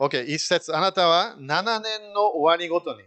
[0.00, 0.24] OK?
[0.24, 0.74] 一節。
[0.74, 3.02] あなたは7年の終わりごとに、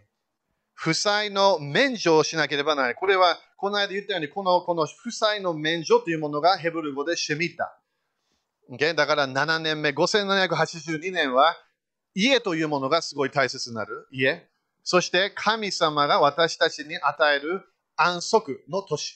[0.75, 2.95] 負債の免除をしなければならない。
[2.95, 7.81] これは、この間言ったように、このこの負債の免除というものがヘブル語でシェミタ。
[8.69, 11.55] o だから7年目、5782年は、
[12.19, 14.07] 家というものがすごい大切になる。
[14.11, 14.49] 家。
[14.83, 17.61] そして神様が私たちに与える
[17.95, 19.15] 安息の年。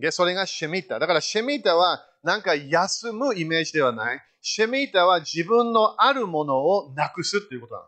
[0.00, 0.98] でそれがシェミタ。
[0.98, 4.20] だからシェミタはなんか休むイメージではない。
[4.40, 7.86] シェミタは自分のあるものをなくすということなの。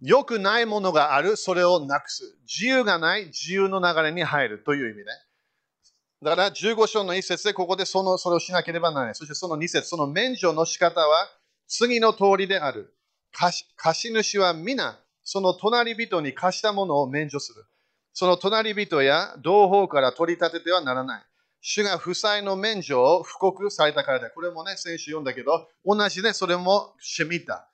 [0.00, 2.38] 良くないものがある、それをなくす。
[2.46, 5.06] 自由がない、自由の流れに入るという意味ね。
[6.22, 9.14] だから15章の一節でここでそのそれをしなければならない。
[9.16, 11.28] そしてその二節、その免除の仕方は
[11.68, 12.94] 次の通りである。
[13.32, 13.66] 貸
[14.12, 17.64] 主は皆、その隣人に貸したものを免除する。
[18.12, 21.22] その隣人や同胞から取り立ててはならない。
[21.60, 24.30] 主が負債の免除を布告されたからだ。
[24.30, 27.68] これもね、先週読んだけど、同じでそれもシェミタ。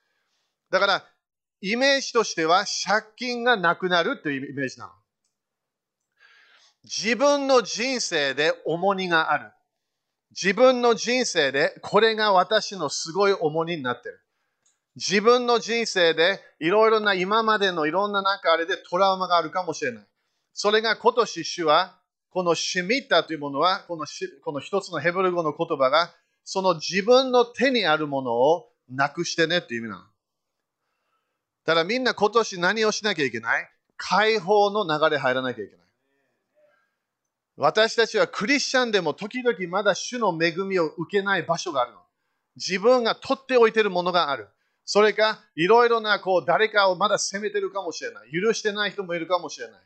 [0.70, 1.04] だから、
[1.60, 4.92] イメージとしては借金がなくなるというイメージなの。
[6.84, 9.52] 自分の人生で重荷がある。
[10.34, 14.20] 自分の人生でこれが私のすごい重荷になってる。
[14.96, 20.04] 自分の人生でいろいろな今までのいろんななんかあれでトラウマがあるかもしれない。
[20.52, 21.96] それが今年主は
[22.30, 24.06] このシミッタというものはこの
[24.44, 26.10] この一つのヘブル語の言葉が
[26.44, 30.02] その自分の手にあるものをなくしてねっていう意味なの。
[31.64, 33.68] だからみんな今年何をしなきゃいけない？
[33.96, 35.86] 解放の流れ入らなきゃいけない。
[37.62, 41.98] 私たちはクリスチャンでも時々まだ主の恵みを受けない場所があるの。
[42.56, 44.48] 自分が取っておいているものがある。
[44.84, 48.32] それか、いろいろなこう誰かをまだ責めてるかもしれない。
[48.32, 49.80] 許してない人もいるかもしれない。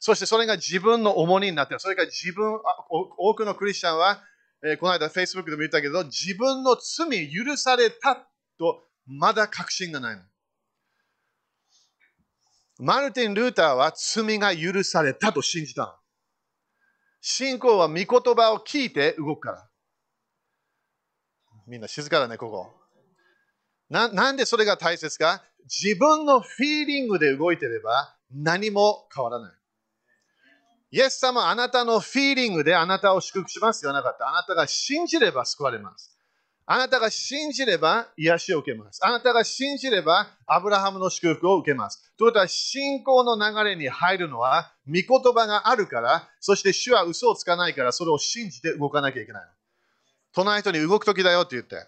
[0.00, 1.80] そしてそれが自分の重荷になっている。
[1.80, 2.58] それから自分、
[3.18, 4.22] 多くのクリスチャンは、
[4.64, 8.16] えー、この間 Facebook でも言ったけど、自分の罪許された
[8.58, 10.22] とまだ確信がないの。
[12.78, 16.03] マルティン・ルーターは罪が許されたと信じたの。
[17.26, 19.66] 信仰は御言葉を聞いて動くから。
[21.66, 22.70] みんな静かだね、ここ。
[23.88, 25.42] ななんでそれが大切か？
[25.62, 29.52] 自分のフィーリングで動いてれば何も変わらない。
[30.90, 34.28] イエス様あなたのフィーリングであなたを祝福しますよなかった。
[34.28, 36.13] あなたが信じれば救われます。
[36.66, 39.00] あなたが信じれば癒しを受けます。
[39.04, 42.14] あなたが信じればアブラハムの祝福を受けます。
[42.16, 49.42] ということは信仰の流れに入るのは御言葉があるから、そして主は嘘をつかないからそれを信じて動かなきゃいけない。
[50.32, 51.86] 隣人に動く時だよって言って。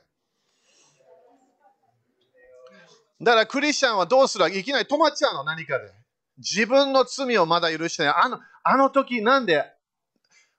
[3.22, 5.90] だからクリスチャンはどうするいきなり止まっちゃうの何かで。
[6.36, 8.14] 自分の罪をまだ許してない。
[8.14, 9.64] あのあの時なんで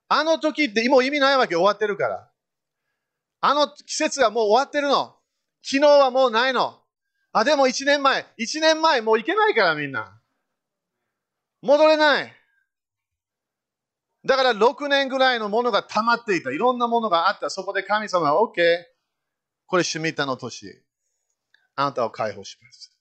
[0.07, 2.27] あの時ってもう意味ないわけ終わってるから。
[3.41, 5.15] あの季節がもう終わってるの。
[5.63, 6.79] 昨日はもうないの。
[7.33, 8.25] あ、でも1年前。
[8.39, 10.19] 1年前もう行けないからみんな。
[11.61, 12.33] 戻れない。
[14.25, 16.51] だから6年ぐらいのものが溜まっていた。
[16.51, 17.49] いろんなものがあった。
[17.49, 18.55] そこで神様は OK。
[19.67, 20.83] これシュミッタの年。
[21.75, 22.91] あなたを解放します。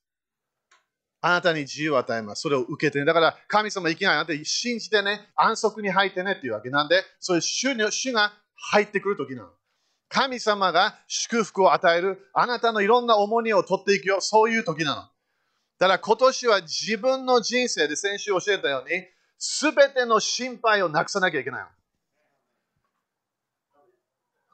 [1.22, 2.42] あなたに自由を与えます。
[2.42, 3.04] それを受けてね。
[3.04, 9.48] だから神様いきなりあなた信じてね、安息に入ってねっていうわけなんで、そういう主主が入ってくるときなの。
[10.08, 15.02] 神様が祝福を与える、あなたのいろんな重荷を取っていくよ、そういう時なの。
[15.78, 19.04] だから今年は自分の人生で先週教えたように、
[19.38, 21.66] すべての心配をなくさなきゃいけない。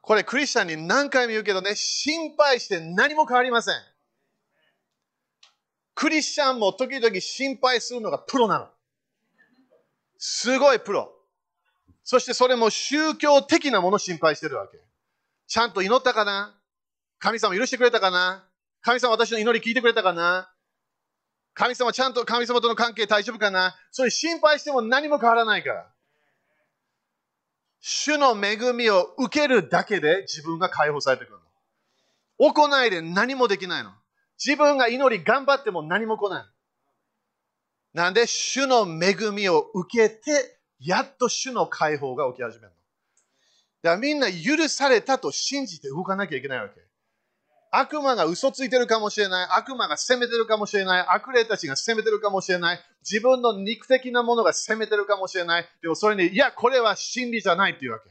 [0.00, 3.74] これクリスチャンに何回も言うけどね、心配して何も変わりません。
[5.94, 8.68] クリスチャンも時々心配するのがプロなの。
[10.18, 11.12] すごいプロ。
[12.02, 14.78] そしてそれも宗教的なものを心配してるわけ。
[15.52, 16.58] ちゃんと祈ったかな？
[17.18, 18.42] 神様許してくれたかな？
[18.80, 20.48] 神様私の祈り聞いてくれたかな？
[21.52, 23.74] 神様ちゃんと神様との関係大丈夫かな？
[23.90, 25.86] そういう心配しても何も変わらないから。
[27.80, 32.50] 主の恵みを受けるだけで自分が解放されてくるの。
[32.50, 33.90] 行いで何もできないの。
[34.42, 36.44] 自分が祈り頑張っても何も来ない。
[37.92, 42.81] なんで主の恵みを受けて、やっと主の解放が起き始めるの。
[43.82, 46.80] だからみんな許されたと信じて動かなきゃいけないわけ。
[47.74, 49.48] 悪魔が嘘ついてるかもしれない。
[49.50, 51.06] 悪魔が責めてるかもしれない。
[51.08, 52.80] 悪霊たちが責めてるかもしれない。
[53.00, 55.66] 自分の肉的なものが責めてるかもしれない。
[55.80, 58.10] でもそれに、いや、これは真理じゃないっていうわけ。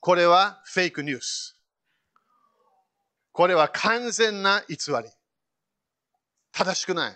[0.00, 1.56] これはフェイクニュース。
[3.32, 5.08] これは完全な偽り。
[6.52, 7.14] 正しくない。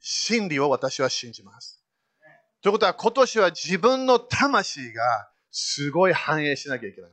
[0.00, 1.84] 真理を私は信じます。
[2.62, 7.10] ということは今年は自分の魂がすごい反映しなきゃいけない。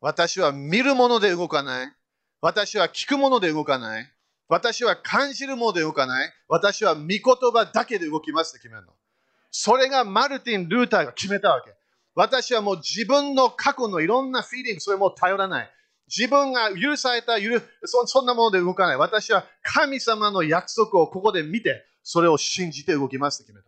[0.00, 1.92] 私は見るもので動かない。
[2.40, 4.12] 私は聞くもので動かない。
[4.48, 6.32] 私は感じるもので動かない。
[6.48, 7.20] 私は御言
[7.52, 8.92] 葉だけで動きますって決めるの。
[9.50, 11.74] それがマルティン・ルーターが決めたわけ。
[12.14, 15.70] 私はもう自分の過去のいろんなフィーリング、それも頼らない。
[16.08, 18.96] 自分が許された許そ、そんなもので動かない。
[18.96, 23.65] 私は神様の約束をここで見て、それを信じて動きますって決めた。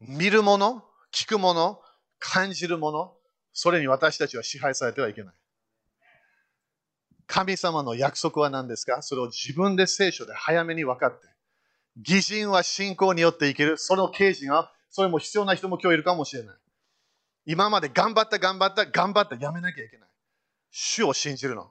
[0.00, 1.80] 見るもの、聞くもの、
[2.18, 3.12] 感じるもの、
[3.52, 5.34] それに私たちは支配されてはいけない。
[7.26, 9.02] 神様の約束は何ですか？
[9.02, 11.26] それを自分で聖書で早めに分かって。
[11.96, 13.78] 義人は信仰によっていける。
[13.78, 16.56] その刑事が、それも必要な人も今日いるかもしれない。
[17.46, 20.08] 今まで頑張った、頑張った、頑張った、やめなきゃいけない。
[20.70, 21.70] 主を信じるの。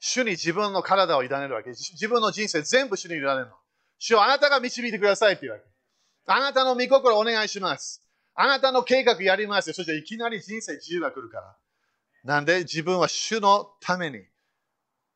[0.00, 1.70] 主に自分の体を委ねるわけ。
[1.70, 3.52] 自分の人生全部主に委ねるの。
[3.98, 5.64] 主をあなたが導いてくださいって言うわけ。
[6.26, 8.02] あなたの御心お願いします。
[8.34, 9.74] あなたの計画やりますよ。
[9.74, 11.56] そしていきなり人生自由が来るから。
[12.24, 14.18] なんで自分は主のために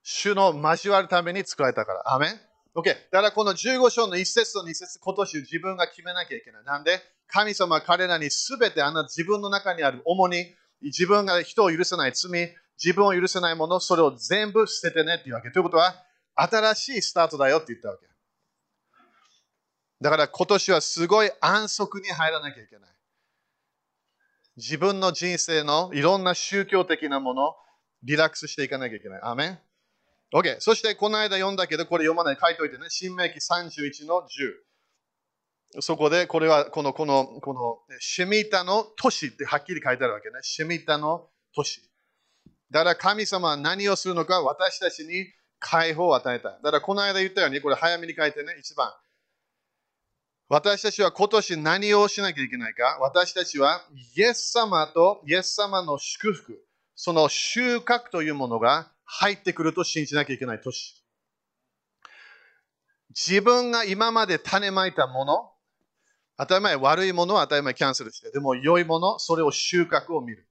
[0.02, 2.14] 主の交わるために作られたから。
[2.14, 2.40] アメン
[2.74, 2.84] ?OK。
[2.84, 6.64] だからこの15章の1節と2節今年自分が決めなきゃいけない。
[6.64, 15.50] なんで神様は彼らにすべてあなた自分の中にある主に自分が人を許さない罪、自分を許せないもの、それを全部捨ててねっていうわけ。
[15.50, 15.94] ということは、
[16.34, 18.06] 新しいスタートだよって言ったわけ。
[20.00, 22.90] だから今年はすごい安息に入らなきゃいけない。
[24.56, 27.54] 自分の人生のいろんな宗教的なもの、
[28.02, 29.20] リラックスしていかなきゃいけない。
[29.22, 29.58] アメン
[30.34, 30.56] ?OK。
[30.60, 32.86] そしてこの間読んだけど、これ読まない書いておいてね。
[32.88, 34.26] 新明記31の
[35.74, 35.80] 10。
[35.80, 40.38] そこで、これはこの、この、この、シェミタの都市ってはっきり書いてあるわけね。
[40.42, 41.80] シェミタの都市。
[42.70, 45.26] だから神様は何をするのか私たちに
[45.58, 46.50] 解放を与えた。
[46.50, 48.92] だからこの間言ったように、これ早めに書いてね、一番。
[50.52, 52.98] 私たちは今年何をしなきゃいけないか？
[53.00, 53.82] 私たちは
[54.16, 56.60] イエス様とイエス様の祝福、
[56.96, 61.00] その収穫というものが入ってくると信じなきゃいけない年。
[63.10, 65.52] 自分が今まで種まいたもの、
[66.36, 70.48] 当たり前悪いものは当たり前キャンセルして、でも良いもの、それを収穫を見る。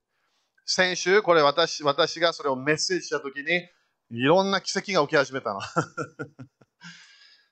[0.64, 3.68] 先週、これ私私がそれをメッセージしたときに、
[4.12, 5.60] いろんな奇跡が起き始めたの。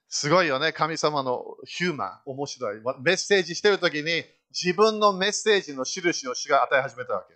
[0.08, 2.80] すごいよね、神様のヒューマン、面白い。
[3.02, 7.34] メッセージしてるときに、自分のメッセージの印を主が与え始めたわけ。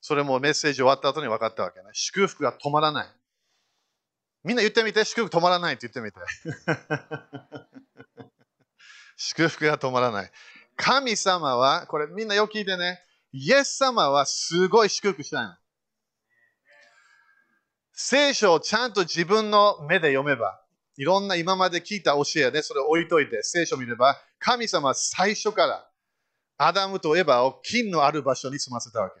[0.00, 1.86] それもメッセージ終わった後に分かったわけね。
[1.92, 3.08] 祝福が止まらない。
[4.42, 6.18] みんな言ってみて、祝福止まらないって言ってみて。
[9.16, 10.32] 祝福が止まらない。
[10.76, 13.00] 神様は、これみんなよく聞いてね。
[13.32, 15.56] イエス様はすごい祝福したいの。
[17.92, 20.60] 聖書をちゃんと自分の目で読めば、
[20.96, 25.88] いろんな今まで聞いた教えで、それを置いといて、聖書を見れば、神様は最初から
[26.56, 29.20] アダムとエバを金のある場所に住ませたわけ。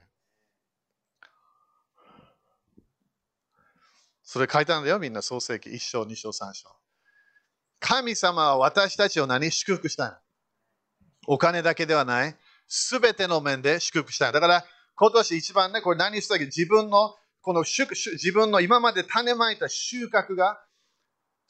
[4.22, 6.68] それ書いたんだよ、みんな創世記1章、2章、3章。
[7.80, 10.14] 神様は私たちを何祝福したの？
[11.26, 12.36] お金だけではない。
[12.66, 14.32] すべての面で祝福したい。
[14.32, 16.46] だから、今年一番ね、これ何したっけ？
[16.46, 20.58] 自分の、この自分の今まで種まいた収穫が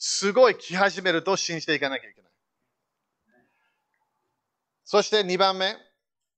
[0.06, 2.30] すごい来始めると信じていかなきゃいけない。
[4.84, 5.74] そして2番目、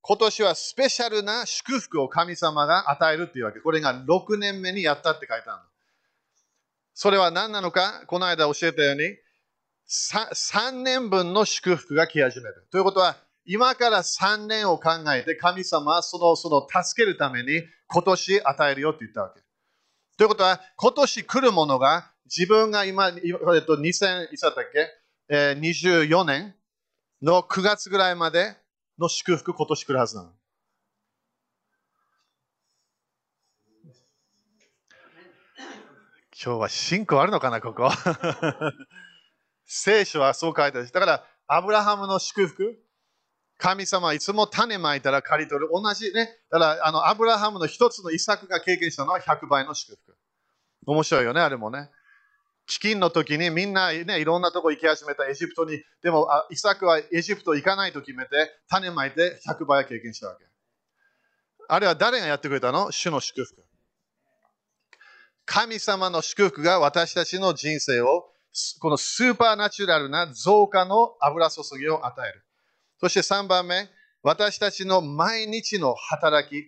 [0.02, 3.58] 今年はスペシャルな祝福を神様が与えるっていうわけ。
[3.58, 5.68] これが6年目にやったって書いてあるの。
[6.94, 9.16] それは何なのか、この間教えたように、
[9.88, 12.68] 3, 3年分の祝福が来始める。
[12.70, 19.40] ということは、今から3年を考えて神様はそのその助けるために今年与えるよって言ったわけ。
[20.16, 24.88] ということは、今年来るものが自分が今、えっと、2000、いつだったっけ、
[25.28, 26.54] えー、24年
[27.22, 28.56] の9月ぐらいまで
[28.98, 30.32] の祝福今年来るはずなの。
[36.38, 37.90] 今日は信仰あるのかな、ここ？
[39.64, 40.90] 聖書はそう書いてある。
[40.90, 42.76] だから、アブラハムの祝福、
[43.56, 45.70] 神様はいつも種まいたら刈り取る。
[45.72, 46.28] 同じね。
[46.50, 50.16] だからあのアブラハムの一つの遺作が経験したのは100倍の祝福。
[50.86, 51.90] 面白いよね、あれもね。
[52.68, 60.44] 飢饉の時にみんな、ね、いろんなとこ行き始めたエジプトに、でもあイサクはエジプト行かないと決めて、種まいて100倍経験したわけ。
[61.68, 62.90] あれは誰がやってくれたの？
[62.90, 63.64] 主の祝福。
[65.44, 68.32] 神様の祝福が私たちの人生を、
[68.80, 72.44] このスーパーナチュラルな増加の油注ぎを与える。
[72.98, 73.88] そして3番目、
[74.22, 76.64] 私たちの毎日の働き、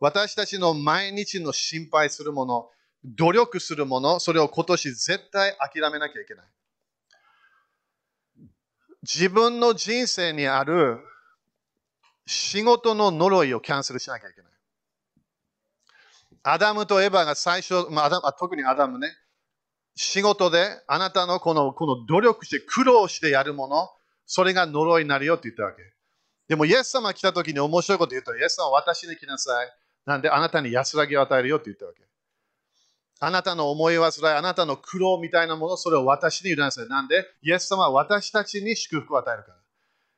[0.00, 2.70] 私たちの毎日の心配するもの、
[3.04, 6.46] 努力するもの、それを今年絶対諦めなきゃいけない。
[9.02, 10.98] 自分の人生にある
[12.26, 14.50] 仕事の呪いをキャンセルしなきゃいけない。
[16.42, 19.08] アダムとエヴァが最初、まあ、特にアダムね、
[19.94, 23.88] 仕事であなたのこのこの努力して苦労してやるもの、
[24.26, 25.82] それが呪いになるよって言ったわけ。
[26.48, 29.68] でも、イエス様来た時に面白いこと言うと、イエス様私に来なさい。
[30.04, 32.02] なんで、あなたに安らぎを与えるよって言ったわけ。
[33.18, 36.88] あなたの思い煩い、あなたの苦労みたいなもの、それを私に委ねなさい。
[36.88, 39.56] なんで、イエス様は私たちに祝福を与えるから。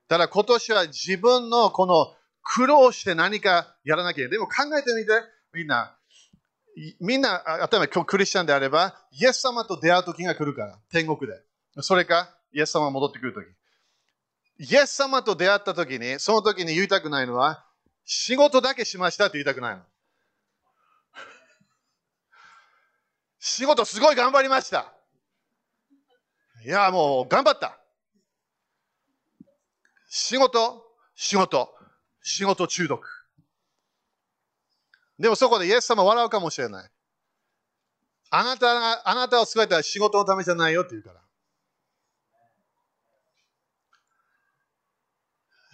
[0.09, 4.31] だから今年は自分のこの苦労して何かやらなきゃいけない。
[4.33, 5.13] でも考えてみて、
[5.53, 5.95] みんな。
[7.01, 11.41] みんな、例えば今日クリスチャンであれば、イエス様と出会う時が来るから、天国で。
[11.83, 13.47] それか、イエス様が戻ってくる時。
[14.61, 17.65] イエス様と出会った時に、その時に言いたくないのは、
[18.05, 19.83] 仕事だけしましたって言いたくないの。
[23.59, 24.95] 仕事すごい頑張りました。
[26.65, 27.77] いや、もう頑張った。
[30.09, 30.85] 仕事、
[31.17, 31.69] 仕事、
[32.23, 33.05] 仕事中毒。
[35.19, 36.91] でもそこでイエス様笑うかもしれない。
[38.31, 41.21] あなたが、あなたを救えたら仕事のためじゃないよって言うから。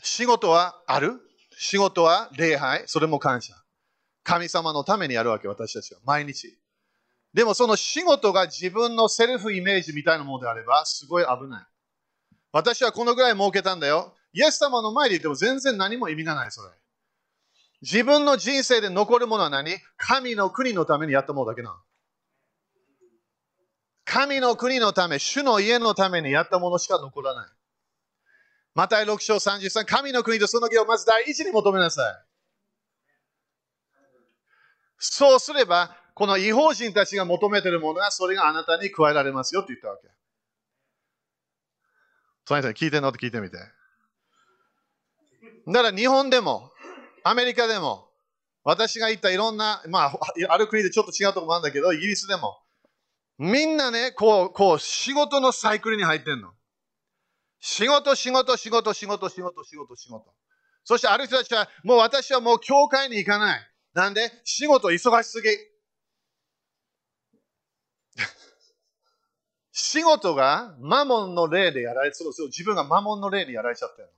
[0.02, 1.20] 仕事はある？
[1.58, 2.84] 仕事は礼拝？
[2.86, 3.52] それも感謝。
[4.22, 6.00] 神様のためにやるわけ、私たちは。
[6.06, 6.58] 毎日。
[7.34, 11.66] でもその仕事が自分のセルフイメージみたいなものであれば、すごい危ない。
[12.52, 14.14] 私はこのぐらい儲けたんだよ。
[14.32, 16.70] イエス様の前で言っても全然何も意味がない、それ。
[17.82, 19.76] 自分の人生で残るものは何？
[19.96, 21.76] 神の国のためにやったものだけな。
[24.04, 27.48] 神の国のため、主の家のためにやったものしか残らない。
[28.76, 32.14] マタイ6章33、神の国とその義をまず第一に求めなさい。
[34.98, 40.08] そうすれば、この違法人たちが求めているものは、それがあなたに加えられますよって言ったわけ。
[42.46, 43.08] 隣人に聞いてんの？
[43.08, 43.56] って聞いてみて。
[45.66, 46.70] だから日本でも、
[47.24, 48.08] アメリカでも、
[48.62, 52.58] 私が言ったいろんな、まあ、ある国でちょっと違うところもあるんだけど、イギリスでも、
[53.38, 56.52] みんなね、こう、こう、仕事のサイクルに入ってんの。
[57.60, 60.32] 仕事、仕事、仕事、仕事、仕事、仕事、仕事。
[60.84, 63.60] そしてある人たちは、もう私はもう教会に行かない。
[63.94, 64.30] なんで？
[64.44, 65.48] 仕事忙しすぎ。
[69.76, 74.08] 仕事がマモンの霊でやられ、そうそう自分がマモンの霊でやられちゃってる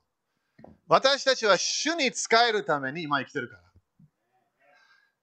[0.62, 0.70] の。
[0.86, 3.62] 私たちは主に仕えるために今生きてるから。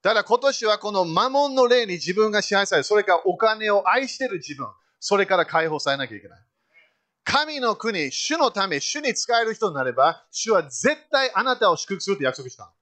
[0.02, 4.66] だから今年はこのマモンの霊に自分が支配され、それからお金を愛してる自分、
[4.98, 6.40] それから解放されなきゃいけない。
[7.22, 12.72] 神の国、主のため、主に仕える人になれば、主は絶対あなたを祝福すると約束した。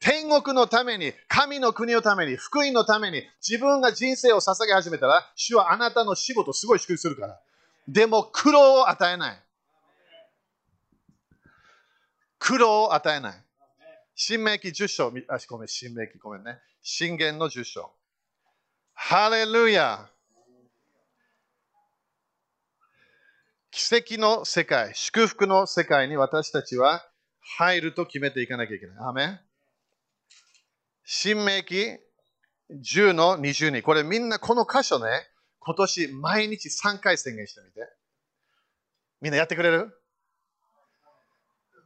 [0.00, 7.40] 天国のために、神の国のために、福音のために、自分が人生を捧げ始めたら、主はあなたの仕事をすごい祝福するから。
[7.88, 9.42] でも苦労を与えない。
[12.38, 13.44] 苦労を与えない。
[14.14, 16.58] 新明記10章、あ、ごめん、新明記、ごめんね。
[16.82, 17.90] 信玄の10章。
[18.94, 20.10] ハレルヤ
[23.70, 27.08] 奇跡の世界、祝福の世界に私たちは
[27.40, 28.96] 入ると決めていかなきゃいけない。
[29.00, 29.40] アメン
[31.10, 31.96] 新明記
[32.70, 33.80] 10の22。
[33.80, 35.08] これみんなこの箇所ね、
[35.58, 37.80] 今年毎日3回宣言してみて。
[39.22, 39.90] みんなやってくれる？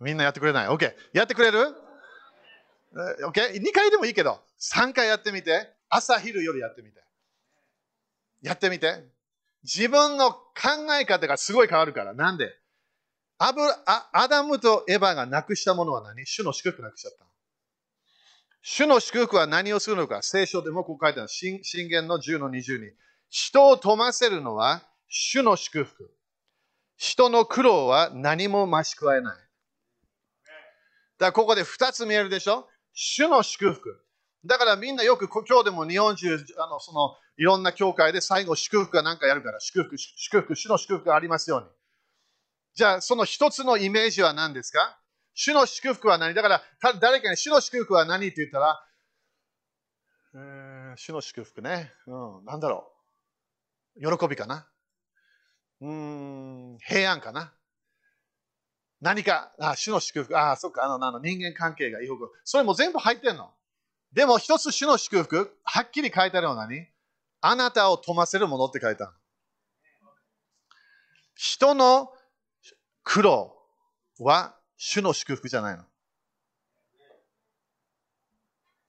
[0.01, 0.93] みんなやってくれない ?OK。
[1.12, 1.73] やってくれる
[3.25, 5.73] ?OK?2 回でもいいけど、3回やってみて。
[5.89, 7.01] 朝昼夜やってみて。
[8.43, 9.05] やってみて。
[9.62, 10.43] 自分の考
[11.01, 12.12] え方がすごい変わるから。
[12.12, 12.53] なんで？
[13.39, 16.27] アブアダムとエヴァがなくしたものは何？
[16.27, 17.25] 主の祝福なくしちゃった。
[18.62, 20.22] 主の祝福は何をするのか？
[20.22, 21.28] 聖書でもこう書いてある。
[21.28, 22.90] 信玄の10の20に。
[23.28, 26.10] 人を富ませるのは主の祝福。
[26.96, 29.36] 人の苦労は何も増し加えない。
[29.36, 32.68] だからここで2つ見えるでしょ？
[32.94, 33.98] 主の祝福。
[34.44, 41.66] だからみんなよく今日でも日本中あのそのいろんな教会で最後祝福が何かやるから祝福、祝福、主の祝福がありますように。
[42.74, 44.98] じゃあその一つのイメージは何ですか？
[45.35, 46.35] 主の祝福は何？
[46.35, 46.62] だから、
[47.01, 48.85] 誰かに主の祝福は何って言ったら、
[50.35, 51.93] えー、主の祝福ね。
[52.07, 52.91] うん、なんだろ
[53.97, 54.18] う。
[54.18, 54.66] 喜びかな。
[55.80, 57.53] うん、平安かな。
[59.01, 63.51] 何か、あ、主の祝福、あ、そっか、あの、あの人間関係がいい方それも全部入ってんの。
[64.12, 66.87] でも一つ主の祝福、はっきり書いてあるのは何？
[67.41, 69.12] あなたを富ませるものって書いてある。
[71.35, 72.12] 人の
[73.03, 73.57] 苦労
[74.20, 74.55] は
[74.85, 75.85] 主の祝福じゃないの。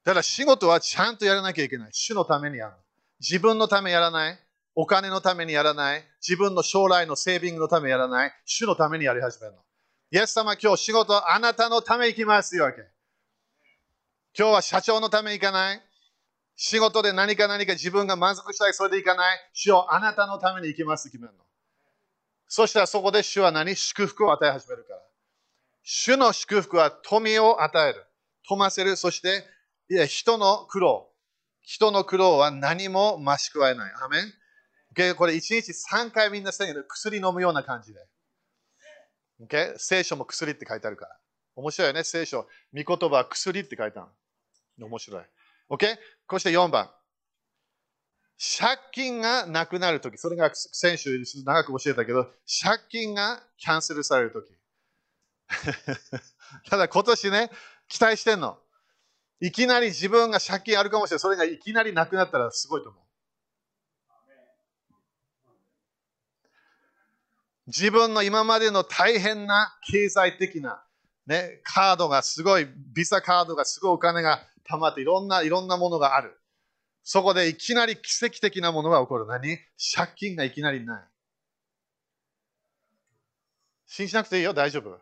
[0.04, 1.90] だから仕事はちゃんとやらなきゃいけない。
[1.92, 2.74] 主のためにやる。
[3.20, 4.40] 自分のためやらない。
[4.74, 6.04] お金のためにやらない。
[6.20, 8.34] 自分の将来のセービングのためやらない。
[8.44, 9.60] 主のためにやり始めるの。
[10.12, 12.80] イエス様、今日仕事あなたのため行きますよわけ。
[14.36, 15.82] 今日は社長のため行かない。
[16.56, 19.38] 仕事で何か何か自分が満足したい、それで行かない。
[19.54, 21.44] 主よあなたのために行きます決めるの。
[22.48, 23.76] そしたらそこで主は何？
[23.76, 25.13] 祝福を与え始めるから。
[25.84, 28.06] 主の祝福は富を与える。
[28.48, 28.96] 富ませる。
[28.96, 29.44] そして、
[29.90, 31.10] いや人の苦労。
[31.62, 33.94] 人の苦労は何も増し加えない。
[34.02, 34.34] アメン、
[35.16, 38.00] これ1日3回みんな宣言で薬飲むような感じで。
[39.42, 39.74] Okay?
[39.78, 41.18] 聖書も薬って書いてあるから。
[41.56, 42.48] 面白いよね、聖書。
[42.74, 44.06] 御言葉は薬って書いてあ
[44.78, 44.86] る。
[44.86, 45.24] 面白い。
[45.70, 45.98] OK?
[46.28, 46.90] こうして4番。
[48.38, 52.26] 借金がなくなるとき、それが先週長く教えたけど、
[52.62, 54.46] 借金がキャンセルされるとき。
[56.70, 57.52] ただ今年ね、
[57.88, 58.60] 期待してんの。
[59.40, 61.20] いきなり自分が借金あるかもしれない。
[61.20, 63.04] それがいきなりなくなったらすごいと思う。
[67.68, 70.84] 自分の今までの大変な経済的な、
[71.26, 76.38] ね、カードがすごい、ビザカードがすごいお金が貯まっていろんな、いろんなものがある。
[77.04, 79.26] そこでいきなり奇跡的なものが起こる。
[79.26, 79.60] 何？
[79.96, 81.04] 借金がいきなりない。
[83.86, 85.00] 信じなくていいよ、大丈夫。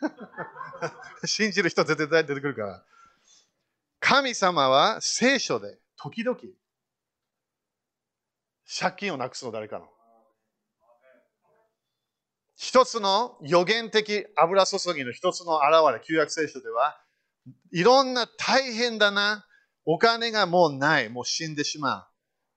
[1.24, 2.84] 信じる人絶対出てくるから。
[4.00, 6.38] 神様は聖書で時々
[8.78, 9.88] 借金をなくすの誰かの。
[12.56, 17.00] 一つの予言的油注ぎの一つの現れ、旧約聖書では、
[17.72, 19.46] いろんな大変だな、
[19.86, 22.06] お金がもうない、もう死んでしまう、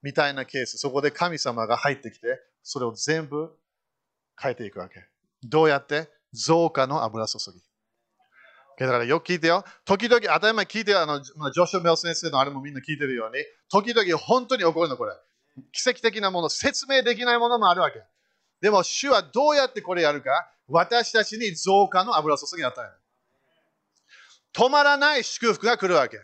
[0.01, 3.57] みたいなケース、そこで神様が入ってきて、それを全部
[4.37, 5.07] 変えていくわけ。
[5.41, 6.09] どうやって？
[6.33, 7.61] 増加の油注ぎ。
[8.79, 9.63] だからよく聞いてよ。
[9.85, 11.01] 時々、当たり前聞いてよ。
[11.01, 15.13] あの、ジョシュ・メル先生のあれもみんな聞いてるように、時々本当に起こるの、これ。
[15.71, 18.01] 奇跡的なもの、説明できないものもあるわけ。
[18.61, 22.91] でも、主はどうやってこれやるか、私たちに増加の油注ぎを与える。
[24.53, 26.17] 止まらない祝福が来るわけ。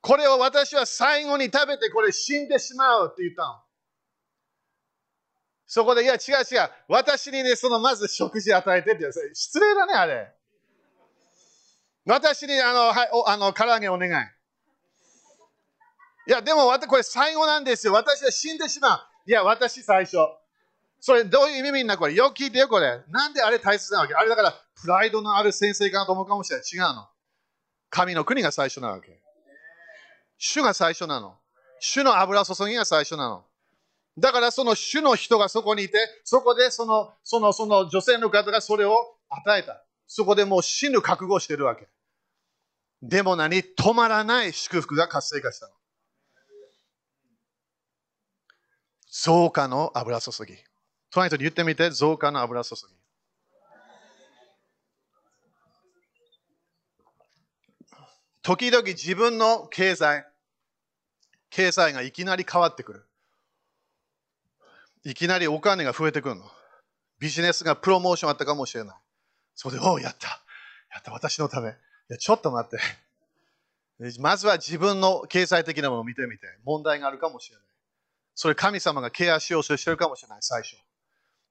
[0.00, 3.61] これを私は最後に食べてこれ死んでしまうって言ったの。
[5.74, 6.20] そこで、いや違う
[6.54, 6.70] 違う。
[6.86, 9.10] 私にね、そのまず食事与えてって言。
[9.32, 10.30] 失礼だね、あれ。
[12.04, 14.12] 私にあの、はい、おあの唐揚げお願い。
[16.28, 17.94] いや、でもこれ最後なんですよ。
[17.94, 19.30] 私は死んでしまう。
[19.30, 20.18] いや、私最初。
[21.00, 22.12] それどういう意味みんなこれ。
[22.12, 23.00] よく聞いてよ、これ。
[23.08, 24.12] なんであれ大切なわけ？
[24.14, 26.66] あれだから、プライドのある先生かなと思うかもしれない。
[26.70, 27.08] 違うの。
[27.88, 29.22] 神の国が最初なわけ。
[30.36, 31.38] 主が最初なの。
[31.80, 33.46] 主の油注ぎが最初なの。
[34.18, 39.84] だからその主の人がそこにいて、そこでそのそのその女性の方がそれを与えた。
[40.06, 41.88] そこでもう死ぬ覚悟してるわけ。
[43.00, 43.62] でも何？
[43.62, 45.72] 止まらない祝福が活性化したの。
[49.10, 50.56] 増加の油注ぎ。
[51.10, 52.82] 隣人に言ってみて、増加の油注ぎ。
[58.42, 60.26] 時々自分の経済、
[61.48, 63.06] 経済がいきなり変わってくる。
[65.04, 66.42] いきなりお金が増えてくるの。
[67.18, 68.96] ビジネスがプロモーションあったかもしれない。
[69.54, 70.28] それで、おお、やった。
[70.92, 71.70] やった、私のため。
[71.70, 71.72] い
[72.08, 72.78] や、ちょっと待って。
[74.20, 77.64] まずは自分の経済的なものを見てみて、問題があるかもしれない。
[78.34, 80.76] それ神様がケアしようとしてるかもしれない、最初。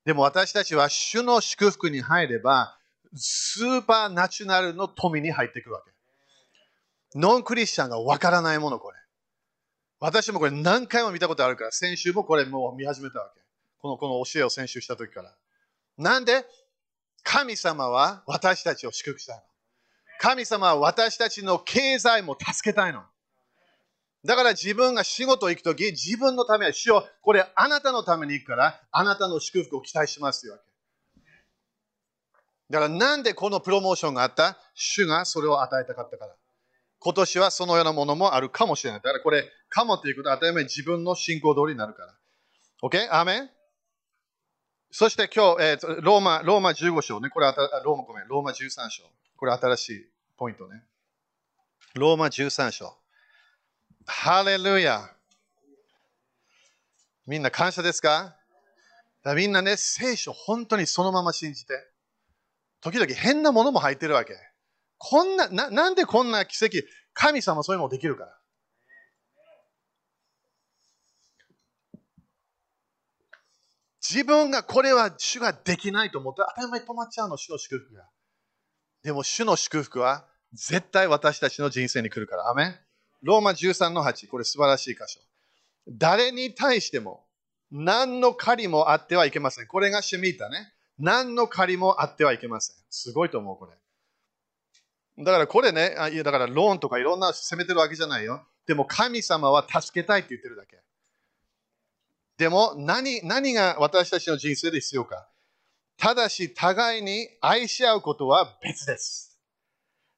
[0.04, 2.78] でも私たちは主の祝福に入れば、
[3.16, 5.92] スーパーナチュラルの富に入っていくわけ。
[7.20, 8.98] ノンクリスチャンがわからないもの、これ。
[10.00, 13.41] 私もこれ何回も見たことあるから、先週もこれもう見始めたわけ。
[13.82, 15.34] このこの教えを先週した時から。
[15.98, 16.46] なんで？
[17.24, 19.44] 神様は私たちを祝福したいの。
[20.20, 23.02] 神様は私たちの経済も助けたいの。
[24.24, 30.60] だから自分が仕事行くとき、自分のためは主よこれあなたのために行くから、あなたの祝福を期待しますよ。
[32.70, 34.58] だからなんでこのプロモーションがあった？
[34.76, 36.36] 主がそれを与えたかったから。
[37.00, 39.02] 今年はそのようなものもあるかもしれない。
[39.02, 42.14] だからこれ、かもっていうことは当たり前自分の信仰通りになるから。
[42.84, 43.08] OK?
[43.10, 43.50] アーメン？
[44.92, 47.30] そして今日、えー、ローマ、ローマ15章ね。
[47.30, 49.04] これあた、ローマごめん、ローマ13章。
[49.38, 50.06] これ新しい
[50.38, 50.84] ポイントね。
[51.96, 52.94] ローマ13章。
[54.06, 55.10] ハレルヤ。
[57.26, 58.36] みんな感謝ですか？
[59.24, 61.74] だみんなね、聖書本当にそのまま信じて。
[62.82, 64.36] 時々変なものも入ってるわけ。
[64.98, 66.78] こんな、ななんでこんな奇跡、
[67.14, 68.41] 神様そういうのもできるから。
[74.12, 78.04] 自分がこれは主ができないと思ったら当たり前に止まっちゃうの、主の祝福が。
[79.04, 82.50] でも主の祝福は絶対私たちの人生に来るから。
[82.50, 82.76] アメン
[83.22, 85.22] ローマ13の8、これ素晴らしい箇所。
[85.88, 87.24] 誰に対しても
[87.72, 89.68] 何の借りもあってはいけません。
[89.68, 90.74] これがシェミータね。
[91.00, 92.76] 何の借りもあってはいけません。
[92.90, 95.24] すごいと思う、これ。
[95.24, 98.46] だからこれね、あいやだからローンとかいろんな責めてるわけじゃないよ。
[98.68, 100.82] でも神様は助けたいって言ってるだけ。
[102.42, 105.28] でも何何が私たちの人生で必要か。
[105.96, 109.40] ただし互いに愛し合うことは別です。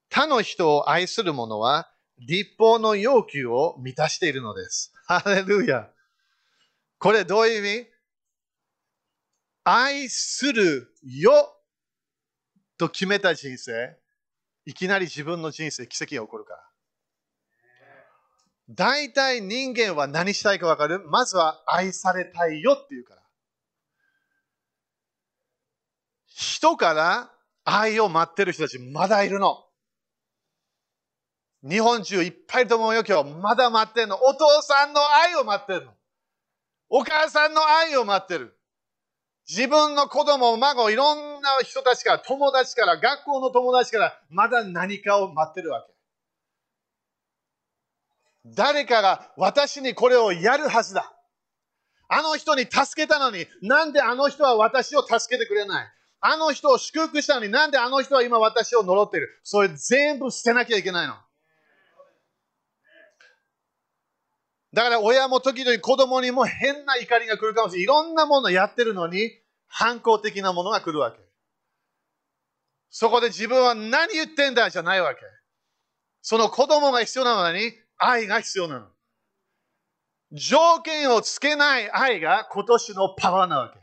[0.10, 4.94] 他の人を愛する者は立法の要求を満たしているのです。
[5.06, 5.90] ハレルヤ。
[6.98, 7.88] これどういう意味？
[9.66, 11.34] 愛するよ
[12.78, 13.98] と決めた人生、
[14.66, 16.73] いきなり自分の人生奇跡が起こるから。
[18.70, 21.04] 大体人間は何したいか分かる？
[21.10, 23.22] まずは愛されたいよっていうから。
[26.28, 27.32] 人から
[27.66, 29.66] 愛を待ってる人たちまだいるの。
[31.62, 33.30] 日本中いっぱいいると思うよ、今日。
[33.40, 34.18] まだ待ってるの。
[34.22, 35.94] お父さんの愛を待ってるの。
[36.90, 38.58] お母さんの愛を待ってる。
[39.48, 45.93] 自分の子供、孫、いろんな人たちから、友達から、学校の友達から、まだ何かを待ってるわけ。
[48.46, 51.14] 誰かが私にこれをやるはずだ。
[52.10, 55.88] あの人に助けたのに、なんであの人は私を助けてくれない？
[56.20, 59.30] あの人を祝福したのになんであの人は今私を呪っている？
[59.44, 61.16] それ全部捨てなきゃいけないの。
[64.74, 67.84] だから親も時々子供にも変な怒りが来るかもしれない。
[67.84, 69.32] いろんなものやってるのに
[69.68, 71.20] 反抗的なものが来るわけ。
[72.90, 75.22] そこで自分は何言ってんだじゃないわけ。
[76.22, 77.74] その子供が必要なのに
[78.10, 78.88] 愛が必要なの。
[80.32, 83.80] 条件をつけない愛が今年のパワーなわけ。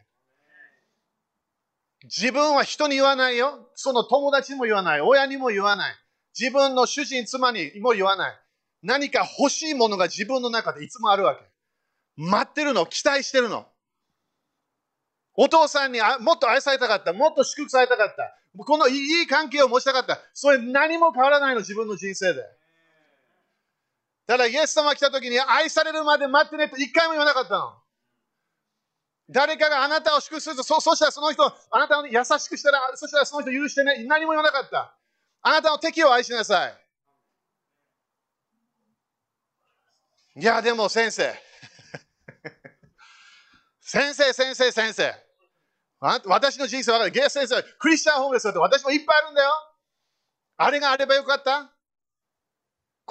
[2.04, 3.70] 自分は人に言わないよ。
[3.74, 5.00] その友達にも言わない。
[5.00, 5.94] 親にも言わない。
[6.38, 8.40] 自分の主人、妻にも言わない。
[8.82, 11.42] 何か欲しいものが自分の中でいつもあるわけ。
[12.16, 13.66] 待ってるの、期待してるの。
[15.34, 17.12] お父さんにもっと愛されたかった。
[17.12, 18.36] もっと祝福されたかった。
[18.64, 20.18] このいい関係を持ちたかった。
[20.34, 22.42] それ何も変わらないの、自分の人生で。
[24.30, 27.74] ただ、イエス様が来た時に愛されるまで待ってねと一回も言わなかったの。
[29.28, 34.96] 誰かがあなたを祝福すると、そそしたらその人、あなたを優しくしたら、そしたらその人許してね、何も言わなかった。
[35.42, 36.74] あなたの敵を愛しなさい。
[40.40, 41.34] いや、でも先生。
[43.82, 45.12] 先生、先生、先生。
[45.98, 49.50] 私の人生はゲー先生、クリスチャンホームレスだって私もいっぱいあるんだよ。
[50.56, 51.72] あれがあればよかった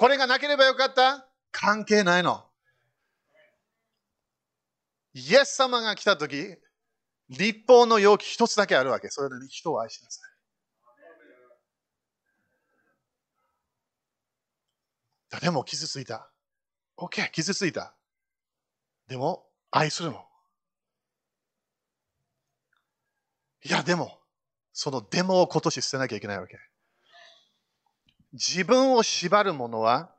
[0.00, 1.28] これがなければよかった？
[1.52, 2.42] 関係ないの。
[5.12, 6.56] イエス様が来たとき、
[7.28, 9.10] 立法の容器一つだけあるわけ。
[9.10, 10.22] それで、ね、人を愛しなさ
[15.38, 15.40] い。
[15.42, 16.32] でも傷ついた。
[16.96, 17.94] OK、傷ついた。
[19.06, 20.24] でも、愛するの。
[23.64, 24.18] いや、でも、
[24.72, 26.58] そのデモを今年捨てなきゃいけないわけ。
[28.32, 30.10] 自分を縛るものは、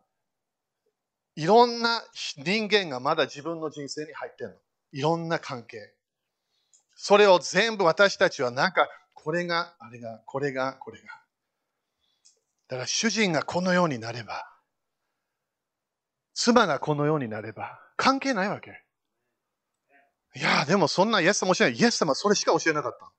[1.36, 4.56] いろんな人間がまだ自分の人生に入ってるの。
[4.92, 5.94] いろんな関係。
[6.96, 11.08] それを全部私たちはなんか、これが、あれが、これが、これが。
[12.68, 14.48] だから主人がこのようになれば、
[16.34, 18.84] 妻がこのようになれば、関係ないわけ。
[20.36, 21.80] いや、でもそんなイエス様教えない。
[21.80, 23.12] イエス様それしか教えなかった。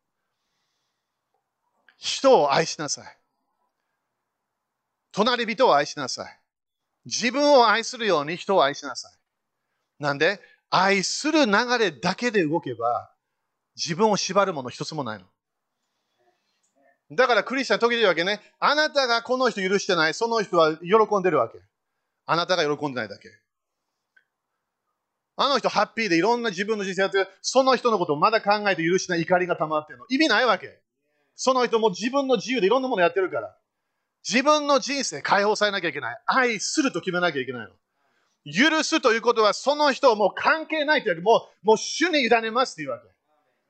[1.98, 3.21] 人を愛しなさい。
[5.12, 6.38] 隣人を愛しなさい。
[7.04, 10.02] 自分を愛するように人を愛しなさい。
[10.02, 10.40] なんで、
[10.70, 13.12] 愛する流れだけで動けば、
[13.76, 15.26] 自分を縛るもの一つもないの。
[17.14, 18.40] だからクリスチャン時々言うわけね。
[18.58, 21.58] あなたがこの人許してない、その人は喜んでるわけ。
[22.24, 23.28] あなたが喜んでないだけ。
[25.36, 27.28] あの人ハッピーでいろんな自分の人生やってる。
[27.42, 30.06] その人のことをまだ考えて許しない怒りが溜まってるの。
[30.08, 30.80] 意味ないわけ。
[31.34, 33.56] その人も自分の自由でいろんなものやってるから。
[34.28, 36.18] 自分の人生解放されなきゃいけない。
[36.26, 37.70] 愛すると決めなきゃいけないの。
[38.44, 43.04] 許すということは、その人をもう関係ないというよりも、もう主に委ねますというわけ。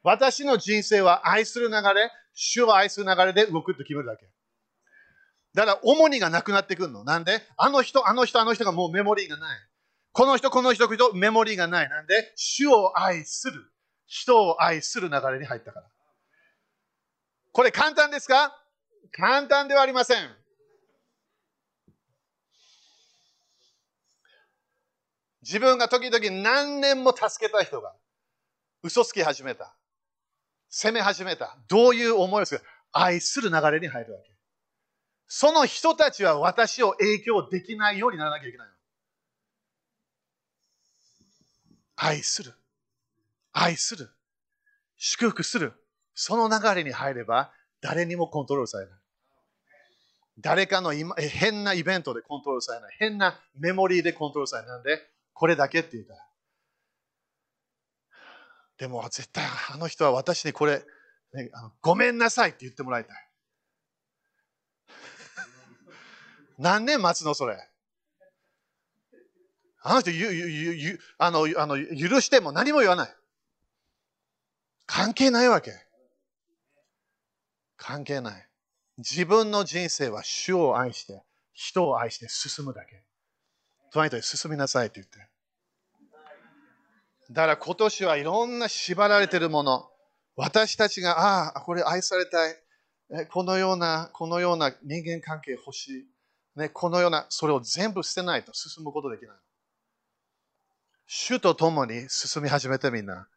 [0.03, 4.27] 私の人生は愛する流れ、主を愛する流れで動くと決めるだけ。
[5.55, 7.05] だから、重荷がなくなってくるの。
[7.05, 9.59] なんで、あの人、あの人、あの人がもうメモリーがない。
[10.13, 11.89] この人、この人、この人、メモリーがない。
[11.89, 13.73] なんで、主を愛する。
[14.07, 15.87] 人を愛する流れに入ったから。
[17.53, 18.59] これ簡単ですか？
[19.13, 20.42] 簡単ではありません。
[25.43, 27.95] 自分が時々何年も助けた人が
[28.83, 29.77] 嘘つき始めた。
[30.69, 31.59] 責め始めた。
[31.69, 32.61] どういう思いをする
[32.93, 34.33] 愛する流れに入るわけ。
[35.27, 38.73] その人たちは私を影響できないようにならなきゃいけないの。
[41.97, 42.53] 愛する。
[43.53, 44.11] 愛する。
[44.97, 45.73] 祝福する。
[46.15, 48.95] その流れに入れば誰にもコントロールされない。
[50.39, 52.97] 誰かの今変なイベントでコントロールされない。
[52.99, 54.73] 変なメモリーでコントロールされない。
[54.73, 55.01] なんで、
[55.35, 56.29] これだけって言うから。
[58.79, 60.85] でも絶対あの人は私にこれ、
[61.35, 63.29] ね、あのごめんなさいって言ってもらいたい。
[66.59, 67.69] 何年待つのそれ。
[69.85, 73.17] あの人ゆゆゆゆあのあの許しても何も言わない。
[74.87, 75.73] 関係ないわけ。
[77.77, 78.49] 関係ない。
[78.99, 81.23] 自分の人生は主を愛して、
[81.53, 83.05] 人を愛して進むだけ。
[83.93, 85.29] 隣人に進みなさいって言って。
[87.31, 89.89] だから今年はいろんな縛られてるもの、
[90.37, 92.57] 私たちが、ああ、これ愛されたい。
[93.31, 96.07] このような、このような人間関係欲しい。
[96.59, 99.37] ね、このような、それを全部捨てないと進むことできない。
[101.07, 103.29] 主と共に進み始めてみんな。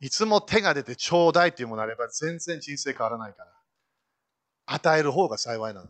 [0.00, 3.52] いつも手が出てちょうだいっていうものあれば全然人生変わらないから。
[4.66, 5.88] 与える方が幸いなの。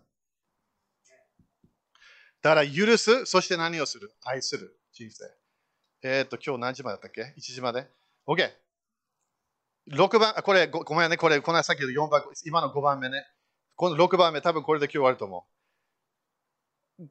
[2.42, 4.12] だから許す、そして何をする？
[4.24, 5.24] 愛する人生。
[6.02, 7.86] えっ、と、今日何時までだったっけ ?1 時まで
[8.26, 8.50] ?OK。
[9.90, 13.26] 6番、これご、ごめんね、これ、このさっきの4番、今の5番目ね。
[13.74, 15.46] この6番目、多分これで今日終わると思
[17.00, 17.08] う。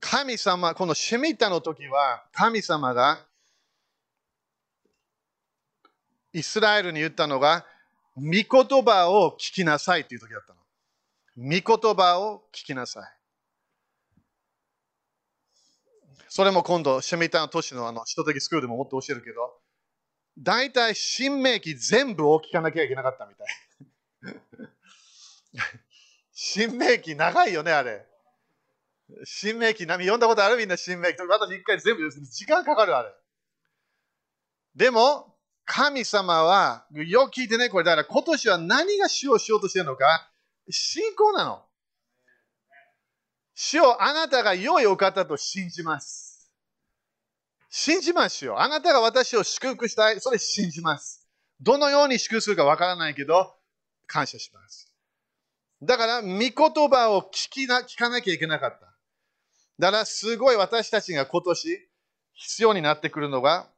[0.00, 3.26] 神様、このシェミタの時は、神様が
[6.32, 7.66] イスラエルに言ったのが、
[8.16, 10.60] 御言葉を聞きなさいという時だったの。
[11.36, 13.21] 御言葉を聞きなさい。
[16.34, 19.60] それも今度、シェミタの都市のあの、人的スクールでももっと教えるけど、
[20.38, 23.48] 大体、新明記全部を聞かなきゃいけなかったみたい。
[26.32, 28.06] 新明記長いよね、あれ。
[29.24, 30.56] 新明記、読んだことある？
[30.56, 31.20] みんな新明記。
[31.20, 33.12] 私一回全部、時間かかる、あれ。
[34.74, 40.32] でも、神様は、よく聞いてね、これ、だから今年は何が主をしようとしてるのか、
[40.70, 41.62] 信仰なの。
[43.54, 46.50] 主をあなたが良いお方と信じます。
[47.70, 48.60] 信じますよ。
[48.60, 50.20] あなたが私を祝福したい。
[50.20, 51.26] それ信じます。
[51.60, 53.54] どのように祝福するかわからないけど、
[54.06, 54.92] 感謝します。
[55.82, 56.52] だから、御言
[56.88, 58.94] 葉を聞きな聞かなきゃいけなかった。
[59.78, 61.88] だから、すごい私たちが今年
[62.34, 63.68] 必要になってくるのが、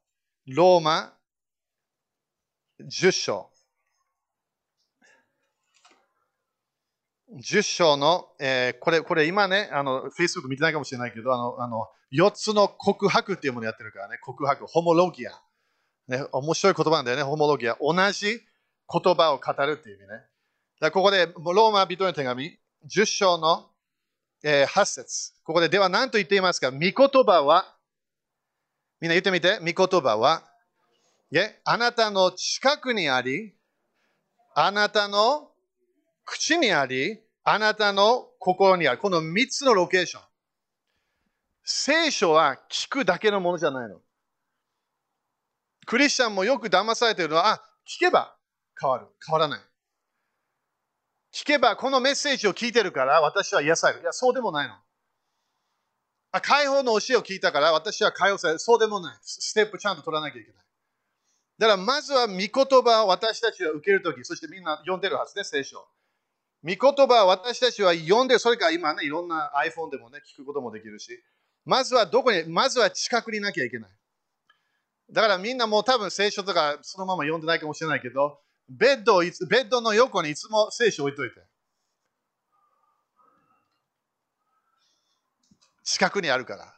[0.46, 1.14] ローマ
[2.80, 3.53] 10章。
[7.36, 15.32] 10章の、えー、これ、これ今ね、あの、Facebook 見てないかもしれないけど、あの、あの4つの告白っていうものやってるからね、告白、ホモロギア。
[16.06, 17.76] ね、面白い言葉なんだよね、ホモロギア。
[17.80, 18.40] 同じ
[18.92, 20.20] 言葉を語るっていう意味ね。
[20.80, 22.56] だここで、ローマ人の手紙、
[22.86, 23.70] 10章の、
[24.44, 26.70] えー、8節ここで、では何と言っていますか？
[26.70, 27.76] 御言葉は、
[29.00, 30.44] みんな言ってみて、御言葉は、
[31.32, 33.54] いえあなたの近くにあり、
[34.54, 35.50] あなたの
[36.24, 38.98] 口にあり、あなたの心にある。
[38.98, 40.22] この3つのロケーション。
[41.62, 44.00] 聖書は聞くだけのものじゃないの。
[45.86, 48.34] クリスチャンもよく騙されているのは、あ、聞けば
[48.80, 49.06] 変わる。
[49.26, 49.60] 変わらない。
[51.34, 54.02] 聞けばこのメッセージを聞いてるから私は癒される。
[54.02, 54.74] いや、そうでもないの。
[56.32, 58.58] あ解放の教えを聞いたから私は解放される。
[58.58, 59.18] そうでもない。
[59.20, 60.64] ステップちゃんと取らなきゃいけない。
[61.58, 65.86] だからまずは御言葉を私たちが受けるとき、そしてみんな読んでるはずで、聖書。
[66.64, 71.22] 御言葉私たちは読んで、それから今ね、いろんな iPhone でもね、聞くこともできるし、
[71.66, 73.90] まずはどこに、まずは近くにいなきゃいけない。
[75.12, 78.40] だからみんなもう多分聖書とかそのまま読んでないかもしれないけど、
[78.70, 81.36] ベッドをベッドの横にいつも聖書置いといて。
[85.84, 86.74] 近くにあるから。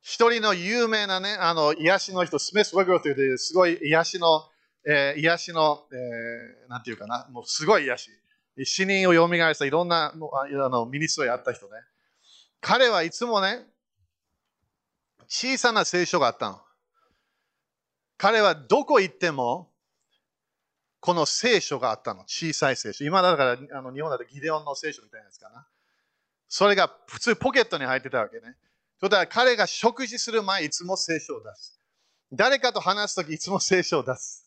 [0.00, 4.48] 一人の有名なね、あの、癒しの人、スミス・ウェグロという、すごい癒しの
[4.86, 8.10] えー、癒しの、えー、なんていうかな、もうすごい癒し。
[8.64, 11.72] 死人を蘇らせたいろんなあのミニストをやった人ね。
[12.60, 13.66] 彼はいつもね、
[15.26, 16.60] 小さな聖書があったの。
[18.16, 19.70] 彼はどこ行っても、
[21.00, 22.22] この聖書があったの。
[22.26, 23.04] 小さい聖書。
[23.04, 25.66] 今だからあの日本だとギデオンの聖書みたいなやつかな。
[26.48, 28.56] それが普通ポケットに入ってたわけね。
[29.00, 31.78] それ彼が食事する前、いつも聖書を出す。
[32.32, 34.43] 誰かと話すとき、いつも聖書を出す。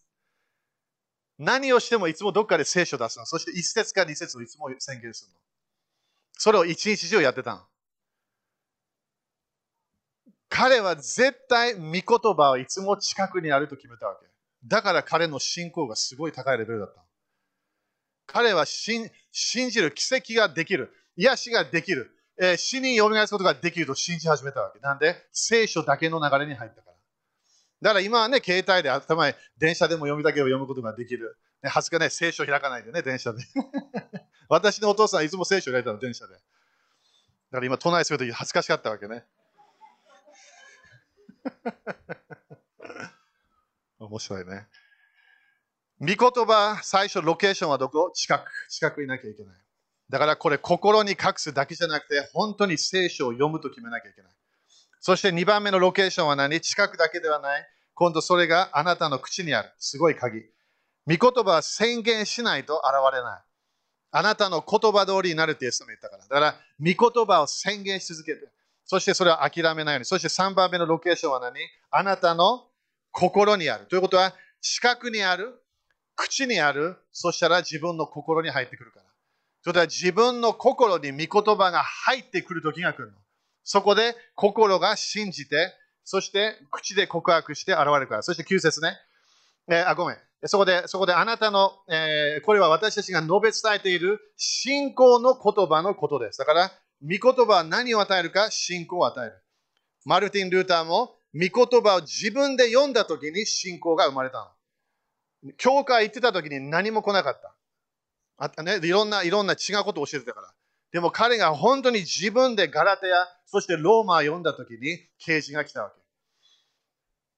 [1.39, 3.25] 何をしてもいつもどっかで聖書を出すの。
[3.25, 5.39] そして一節か二節をいつも宣言するの。
[6.33, 7.61] それを一日中やってたの。
[10.49, 14.27] 彼は絶対御言葉はいつも近くにあると決めたわけ。
[14.65, 17.03] だから彼の信仰がすごい高いレベルだった。
[18.25, 20.91] 彼は信じる奇跡ができる。
[21.15, 22.11] 癒しができる。
[22.39, 24.79] えー、死に蘇らすことができると信じ始めたわけ。
[24.79, 26.86] なんで聖書だけの流れに入った。
[27.81, 31.37] だから今はね、携帯で頭に電車でも読みだけを読むことができる。
[31.61, 33.43] ね、恥ずかね、聖書開かないでね、電車で。
[34.49, 36.33] 私のお父さんいつも聖書開いたの、電車で。
[36.33, 36.39] だ
[37.51, 39.25] から今、都内するとき恥ずかしかったわけね。
[43.99, 44.67] 面白いね。
[45.99, 48.11] 御言葉、最初、ロケーションはどこ？
[48.13, 48.51] 近く。
[48.69, 49.55] 近くいなきゃいけない。
[50.09, 54.31] だからこれ、心に隠すだけじゃなくて、本当に聖書を読むと決めなきゃいけない。
[54.99, 56.59] そして2番目のロケーションは何？
[56.59, 57.65] 近くだけではない。
[57.93, 59.69] 今度それがあなたの口にある。
[59.79, 60.41] すごい鍵。
[61.07, 63.41] 御言葉は宣言しないと現れない。
[64.11, 66.23] あなたの言葉通りになるってイエス様言ったから。
[66.23, 68.47] だから、御言葉を宣言し続けて。
[68.85, 70.05] そしてそれを諦めないように。
[70.05, 71.53] そして3番目のロケーションは何？
[71.91, 72.65] あなたの
[73.11, 73.85] 心にある。
[73.85, 75.53] ということは、近くにある、
[76.15, 79.05] 口にある、そしたら自分の心に入ってくるから。
[79.61, 83.17] それは自分の心に御言葉が入ってくる時が来るの。
[83.69, 85.73] そこで心が信じて、
[86.05, 88.23] そして口で告白して現れるから。
[88.23, 88.95] そして9節ね。
[89.67, 90.17] えー、あ、ごめん。
[90.45, 96.39] そこで、そこであなたの、えー、これは私たちが述べ伝えている信仰の言葉のことです。
[96.39, 98.49] だから、御言葉は何を与えるか？
[98.51, 99.33] 信仰を与える。
[100.05, 104.53] マルティン・ルーターも御言葉を自分で読んだ時に信仰が生まれた
[105.43, 105.51] の。
[105.57, 107.53] 教会行ってた時に何も来なかった。
[108.37, 110.53] あね、いろんな、いろんな違うことを教えてたから。
[110.97, 115.95] でも彼が本当に自分でガラテヤ、そしてローマを読んだ時に啓示が来たわけ。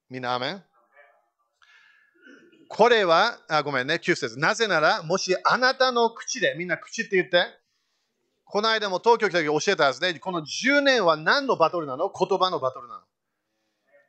[0.10, 0.64] みんな、アメン？
[2.70, 4.39] これは、あごめんね、9節。
[4.39, 7.47] なぜなら、もしあなたの口で、みんな口って言って、
[8.45, 12.10] この間も東京来た時教えたはずね、この10年は何のバトルなの？
[12.18, 13.01] 言葉のバトルなの？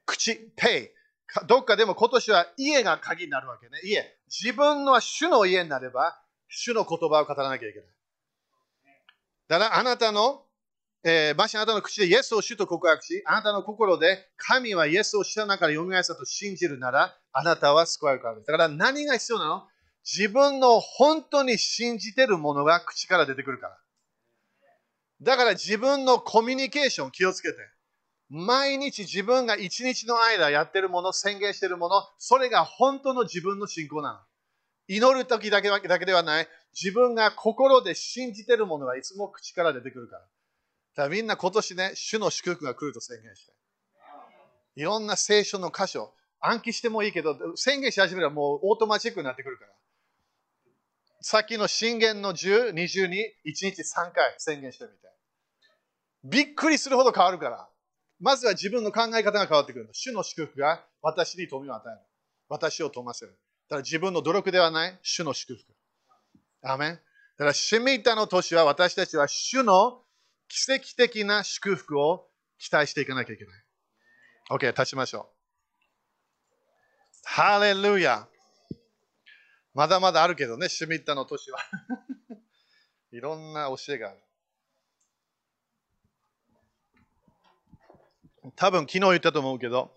[0.07, 1.47] 口、ペイ。
[1.49, 3.81] どっかでも今年は家が鍵になるわけね。
[3.83, 4.17] 家。
[4.29, 7.89] 自分の主の家になれば、主の言葉を語らなきゃいけない。
[9.51, 10.45] だからあなたの、
[11.03, 18.47] えー、もしあなたの口でイエスを主と告白し、あなたの心で神はイエスを死な中で蘇ったと信じるなら、あなたは救われるからです。
[18.47, 19.67] だから何が必要なの？
[20.05, 23.77] 自分の本当に信じてるものが口から出てくるから。
[25.23, 27.57] だから自分のコミュニケーション気をつけて。
[28.29, 34.19] 毎日自分が一日の間やってるもの、宣言してるもの、それが本当の自分の信仰なの。
[34.93, 36.49] 祈る時だけだけではない。
[36.75, 40.23] 自分が心で信じてるものはいつも口から出てくるから。
[40.23, 43.53] だからみんな今年ね、主の祝福が来ると宣言して。
[44.75, 49.71] いろんな聖書の箇所、暗記してもいいけど、宣言し始めればもうオートマチックになってくるから。
[51.21, 54.97] さっきの箴言の10、22 1日3回宣言してみて。
[56.25, 57.69] びっくりするほど変わるから。
[58.19, 59.89] まずは自分の考え方が変わってくる。
[59.93, 62.01] 主の祝福が私に富を与える。
[62.49, 63.39] 私を富ませる。
[63.71, 65.65] だから自分の努力ではない、主の祝福。
[66.61, 66.95] アメン。
[66.95, 66.99] だ
[67.39, 70.03] からシミタの年は私たちは主の
[70.49, 72.27] 奇跡的な祝福を
[72.59, 73.55] 期待していかなきゃいけない。
[74.51, 75.27] OK、立ちましょう。
[77.23, 78.27] ハレルヤ。
[79.73, 81.61] まだまだあるけどね、シミッタの年は。
[83.13, 84.21] いろんな教えがある。
[88.57, 89.97] 多分昨日言ったと思うけど、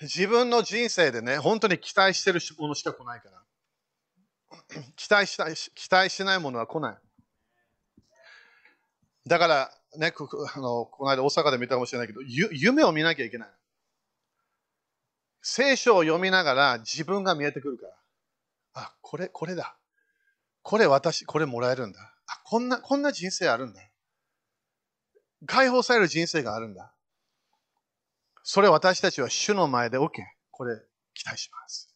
[0.00, 3.42] 自分の人生でね、本当に期待してるものしか来ないから。
[4.96, 6.98] 期待したい期待しないものは来ない。
[9.26, 13.48] だからね、こあのこの間大阪で見たかもしれないけど、夢を見なきゃいけない。
[15.42, 17.94] 聖書を読みながら自分が見えてくるから。
[18.74, 19.76] あ、これ、これだ。
[20.62, 22.00] これ私、これもらえるんだ。
[22.26, 23.80] あ、こんな、こんな人生あるんだ。
[25.46, 26.92] 解放される人生があるんだ。
[28.52, 30.10] それ私たちは主の前で OK。
[30.50, 30.76] これ
[31.14, 31.94] 期待します。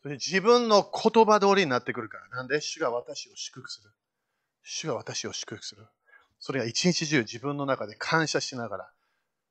[0.00, 2.28] それ自分の言葉通りになってくるから。
[2.36, 3.90] なんで主が私を祝福する？
[4.62, 5.84] 主が私を祝福する。
[6.38, 8.90] それが一日中自分の中で感謝しながら、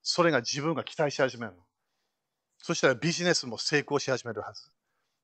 [0.02, 1.58] それが自分が期待し始めるの。
[2.62, 4.70] そしたらビジネスも成功し始めるはず。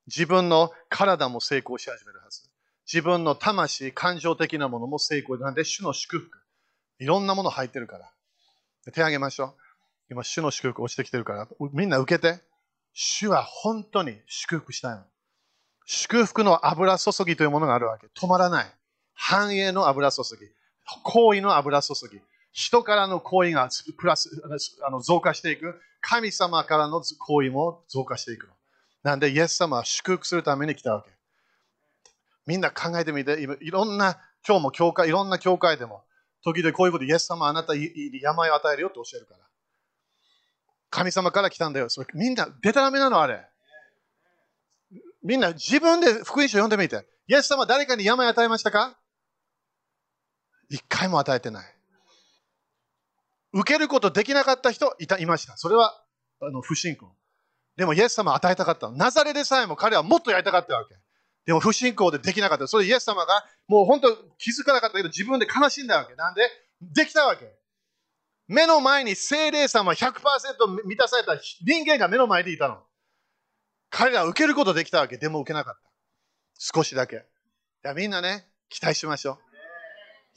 [0.06, 2.42] 自分の体も成功し始めるはず。
[2.86, 5.38] 自分の魂、感情的なものも成功。
[5.38, 6.38] なんで主の祝福。
[6.98, 8.12] いろんなもの入ってるから。
[8.92, 9.63] 手あげましょう。
[10.14, 12.40] 今、主の祝福落ちてきてるから、みんな受けて。
[12.92, 15.02] 主は本当に祝福したいの。
[15.84, 18.06] 祝福の油注ぎというものがあるわけ。
[18.06, 18.66] 止まらない。
[19.14, 20.48] 繁栄の油注ぎ。
[21.02, 22.20] 行為の油注ぎ。
[22.52, 24.30] 人からの行為がプラス
[24.86, 25.80] あの増加していく。
[26.00, 28.52] 神様からの行為も増加していくの。
[29.02, 31.10] なんで、イエス様は祝福するために来たわけ。
[32.46, 36.04] みんな考えてみて、いろんな、今日も教会、いろんな教会でも、
[36.44, 39.40] 時々こういうこと、イエス様あなた病を与えるよって教えるから。
[40.94, 41.88] 神様から来たんだよ。
[41.88, 43.44] それみんな、でたらめなの、あれ。
[45.24, 47.04] みんな自分で福音書読んでみて。
[47.26, 48.96] イエス様誰かに病与えましたか？
[50.68, 51.74] 一回も与えてない。
[53.52, 55.56] 受けることできなかった人いたいました。
[55.56, 56.00] それは
[56.40, 57.12] あの不信仰。
[57.76, 60.94] でもイエス様与えたかったナザレでさえも彼はもっとやりたかったわけ。
[61.46, 62.68] でも不信仰でできなかった。
[62.68, 66.14] それイエス様がもう本当気づかなかったけど自分で悲しんだわけ。
[66.14, 66.42] なんで？
[66.82, 67.50] できたわけ。
[68.46, 70.12] 目の前に精霊様100%
[70.84, 72.82] 満たされた人間が目の前でいたの。
[73.90, 75.16] 彼らは受けることできたわけ。
[75.16, 75.80] でも受けなかった。
[76.58, 77.24] 少しだけ。
[77.82, 79.38] じゃみんなね、期待しましょう。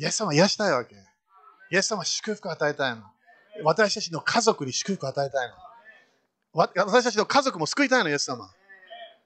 [0.04, 0.96] イエス様癒したいわけ。
[1.72, 3.04] イエス様は祝福を与えたいの。
[3.64, 5.56] 私たちの家族に祝福を与えたいの。
[6.86, 8.50] 私たちの家族も救いたいの、イエス様。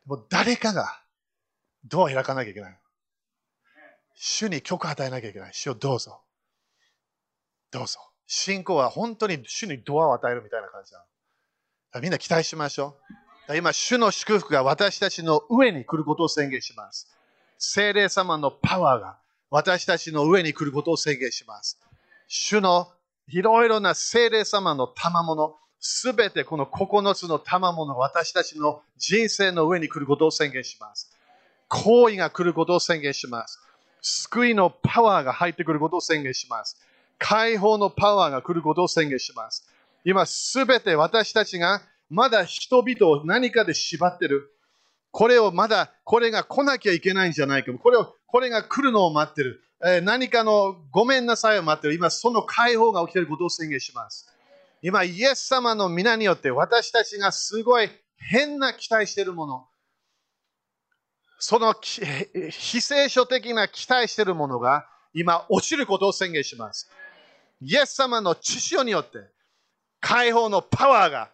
[0.05, 1.01] もう誰かが
[1.83, 2.79] ドア開かなきゃいけない。
[4.15, 5.53] 主に許可与えなきゃいけない。
[5.53, 6.21] 主をどうぞ。
[7.71, 8.10] どうぞ。
[8.33, 10.99] 信仰は本当に主にドアを与えるみたいな感じな
[11.95, 12.01] の。
[12.01, 12.95] みんな期待しましょ
[13.49, 13.57] う。
[13.57, 17.13] 今、主の祝福が私たちの上に来ることを宣言します。
[17.57, 19.17] 精霊様のパワーが
[19.49, 21.77] 私たちの上に来ることを宣言します。
[22.29, 22.87] 主の
[23.27, 31.11] いろいろな精霊様の賜物、すべてこの9つの賜物、私たちの人生の上に来ることを宣言します。
[31.67, 33.59] 行為が来ることを宣言します。
[34.01, 36.77] 救いのパワーが入ってくることを宣言します。
[37.21, 39.67] 解放のパワーが来ることを宣言します。
[40.03, 44.51] 今すべて私たちがまだ人々を何かで縛ってる。
[45.11, 47.71] これをまだ、これが来なきゃいけないんじゃないか。
[47.73, 49.61] これを、これが来るのを待ってる。
[49.83, 51.93] えー何かのごめんなさいを待ってる。
[51.93, 54.27] 今その解放が起きていることを宣言します。
[54.81, 59.67] 今、イエス様の皆によって私たちがすごい変な期待しているもの。
[61.37, 66.89] その非聖書的な期待しているものが今落ちることを宣言します。
[67.61, 69.19] イエス様の知潮によって
[69.99, 71.31] 解放のパワーが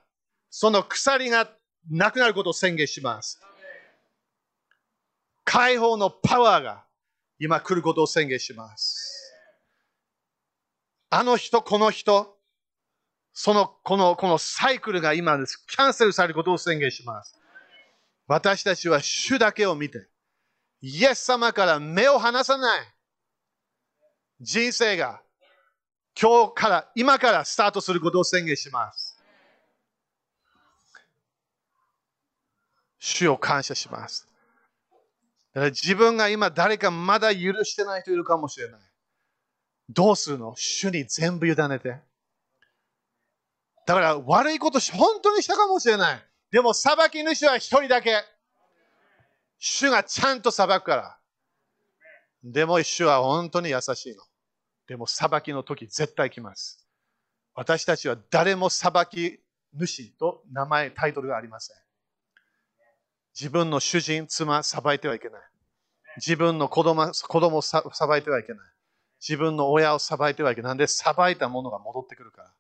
[0.50, 1.50] その鎖が
[1.90, 3.40] なくなることを宣言します。
[5.46, 6.84] 解放のパワーが
[7.40, 9.34] 今来ることを宣言します。
[11.10, 12.38] あの人、この人、
[13.32, 15.64] その、この、このサイクルが今です。
[15.68, 17.40] キャンセルされることを宣言します。
[18.28, 20.08] 私たちは主だけを見て、
[20.82, 22.82] イエス様から目を離さない
[24.42, 25.22] 人生が
[26.20, 29.22] 今日から、今からスタートすることを宣言します。
[32.98, 34.28] 主を感謝します。
[35.54, 38.82] だから自分が今誰かまだ許してない人いるかもしれない。
[39.90, 40.56] どうするの？
[40.58, 41.98] 主に全部委ねて。
[43.86, 46.26] だから悪いことし本当にしたかもしれない。
[46.52, 48.24] でも裁き主は一人だけ。
[49.60, 51.18] 主がちゃんと裁くから。
[52.44, 54.24] でも主は本当に優しいの。
[54.88, 56.88] でも裁きの時絶対来ます。
[57.54, 59.40] 私たちは誰も裁き
[59.74, 61.78] 主と名前、タイトルがありません。
[63.40, 65.42] 自分の主人、妻、裁いてはいけない。
[66.18, 67.82] 自分の子供子供を裁
[68.20, 68.60] いてはいけない。
[69.20, 70.70] 自分の親を裁いてはいけない。
[70.70, 72.54] なんで裁いたものが戻ってくるから。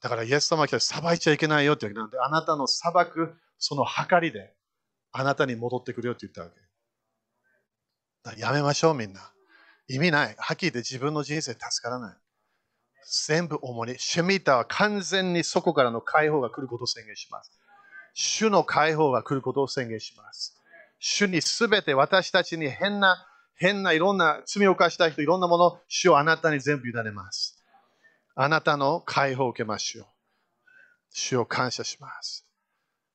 [0.00, 4.54] だからイエス様が来たら裁いちゃいけないよって言うわけなんで、あなたの裁くその計りで
[5.12, 6.50] あなたに戻ってくるよって言ったわ
[8.34, 8.40] け。
[8.40, 9.33] やめましょうみんな。
[9.88, 10.34] 意味ない。
[10.38, 12.16] はっきり言って自分の人生助からない。
[13.26, 13.98] 全部重荷。
[13.98, 17.52] シェミータは完全にそこからの解放が来ることを宣言します。
[18.14, 20.56] 主の解放が来ることを宣言します。
[20.98, 23.26] 主にすべて私たちに変な、
[23.56, 27.62] 変ないろんな罪を犯した人、いろんなもの、主をあなたに全部委ねます。
[28.34, 30.06] あなたの解放を受けましょう。
[31.10, 32.46] 主を感謝します。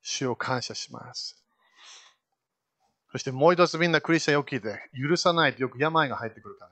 [0.02, 1.39] 主を感謝します。
[3.12, 6.66] そしてもう一つみんなクリスチャンよく聞いて、許さないとよく病が入ってくるか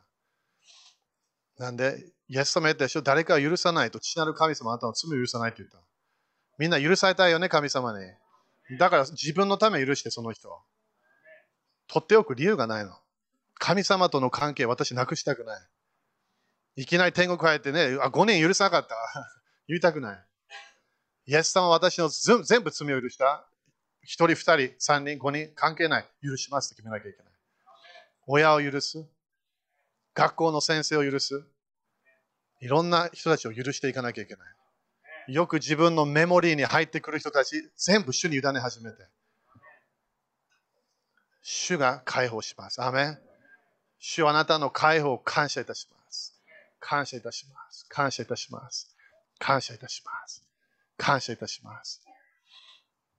[1.59, 1.67] ら。
[1.67, 3.03] なんで、イエス様言ったでしょ？
[3.03, 5.79] 誰かを許さないと父なる神様あなたの罪を許さないと言った。
[6.59, 8.07] みんな許されたいよね、神様に。
[8.79, 10.59] だから自分のため許してその人を。
[11.89, 12.93] 取っておく理由がないの。
[13.55, 15.61] 神様との関係私なくしたくない。
[16.77, 18.95] いきなり天国入ってね、あ、5年許さなかった。
[19.67, 20.25] 言いたくない。
[21.27, 23.48] イエス様は私の全部罪を許した。
[24.09, 26.07] 一人、二人、三人、五人、関係ない。
[26.23, 27.27] 許しますって決めなきゃいけない。
[28.27, 29.05] 親を許す。
[30.15, 31.45] 学校の先生を許す。
[32.61, 34.41] いろんな人たちを許していかなきゃいけな
[35.29, 35.35] い。
[35.35, 38.97] よく自分のメモリーに入ってくる人たち、全部主に委ね始めて。
[41.43, 42.81] 主が解放します。
[42.81, 43.19] アーメン
[43.99, 46.35] 主はあなたの解放を感謝いたします。
[46.81, 47.85] 感謝いたします。
[47.91, 48.97] 感謝いたします。
[49.39, 50.43] 感謝いたします。
[50.97, 52.08] 感謝いたします。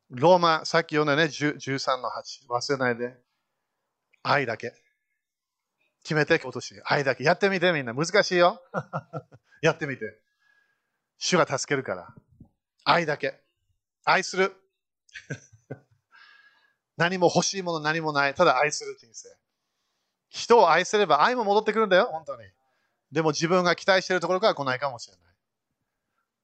[0.10, 2.48] ローマ、さっき読んだね、13の8。
[2.50, 3.16] 忘れないで。
[4.24, 4.74] 愛だけ。
[6.04, 6.82] 決めて、今年。
[6.86, 7.24] 愛だけ。
[7.24, 7.94] やってみて、みんな。
[7.94, 8.62] 難しいよ。
[9.62, 10.20] やってみて。
[11.20, 12.14] 主が助けるから。
[12.84, 13.40] 愛だけ。
[14.04, 14.56] 愛する。
[16.98, 18.34] 何も欲しいもの何もない。
[18.34, 19.30] ただ愛する人生。
[20.30, 22.50] 人を愛すれば愛も戻ってくるんだよ、本当に。
[23.12, 25.36] でも自分が期待しているところから来ないかもしれない。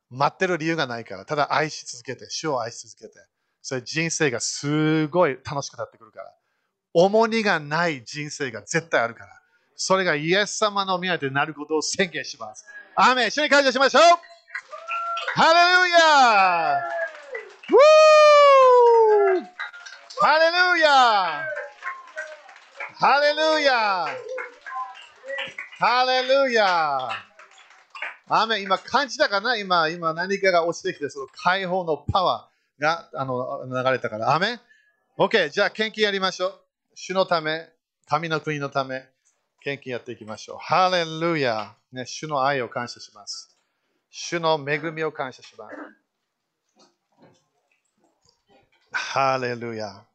[0.09, 1.25] 待ってる理由がないから。
[1.25, 3.25] ただ愛し続けて、主を愛し続けて。
[3.67, 6.31] それ人生がすごい楽しくなってくるから。
[6.93, 9.41] 重荷がない人生が絶対あるから。
[9.75, 12.63] それがイエス様の宮でなることを宣言します。
[12.93, 14.01] アーメン一緒に感謝しましょう
[15.33, 16.79] ハレルヤー
[17.71, 19.45] Woo!
[20.21, 20.91] ハレルヤ
[22.93, 24.07] ハレルヤ
[25.79, 27.09] ハレルヤ
[28.27, 29.57] アーメン今感じたかな？
[29.57, 34.33] 今、今何かが落ちてきて、その解放のパワーがあの流れたから。
[34.33, 34.59] アメン
[35.17, 36.61] ?OK、じゃあ献金やりましょう。
[36.95, 37.69] 主のため、
[38.07, 39.07] 神の国のため、
[39.61, 40.57] 献金やっていきましょう。
[40.59, 43.57] ハレルヤ、ね、主の愛を感謝します。
[44.09, 45.75] 主の恵みを感謝します。
[48.91, 50.05] ハレルヤ。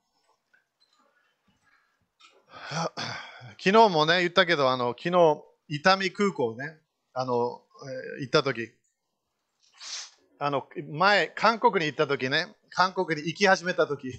[3.58, 6.78] 昨日もね、言ったけど、あの昨日、伊丹空港ね、
[7.12, 7.62] あの、
[8.16, 8.70] えー行ったとき、
[10.43, 14.11] あの、前、韓国に行ったときね、韓国に行き始めたとき、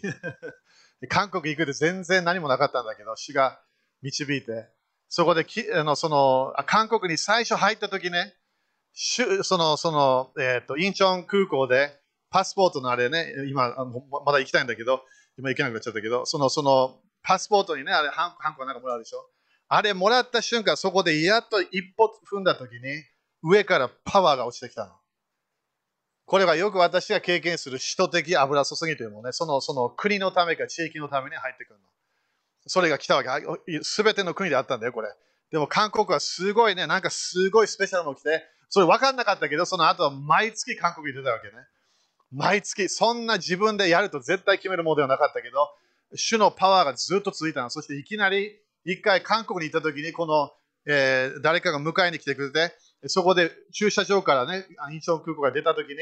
[1.09, 3.59] 韓国行くって全然何もなかったんだけど、主が
[4.03, 4.69] 導いて、
[5.09, 8.36] そこできあのその韓国に最初入った時ね、
[8.93, 11.99] その、その、えっ、ー、と、インチョン空港で、
[12.30, 13.74] パスポートのあれね、今、
[14.24, 15.03] まだ行きたいんだけど、
[15.39, 19.28] 今行けなくなっちゃったけど、その、その、パスポートにね、あれ、ハンハンコなんかもらうでしょ？
[19.69, 22.80] あれもらった瞬間、そこでやっと一歩踏んだ時に、
[23.41, 25.01] 上からパワーが落ちてきたの。
[26.32, 31.86] これはよく私が経験する使徒的油注ぎというものね、そのその国のためか地域のために入ってくるの。
[32.67, 33.84] それが来たわけ。
[33.84, 35.09] すべての国であったんだよ、これ。
[35.51, 41.53] でも韓国はすごいね、なんかすごいスペシャルの来て、それ分かんなかったけど、その後は毎月韓国に出たわけね。
[42.32, 45.67] 毎月、そんな自分でやると絶対決めるものではなかったけど、
[46.15, 47.69] 主のパワーがずっと続いたの。
[47.69, 50.49] そしていきなり、一回韓国に行った時に、この、
[50.86, 52.73] えー、誰かが迎えに来てくれて、
[53.08, 55.97] そこで駐車場からね、インチョン空港が出た時に、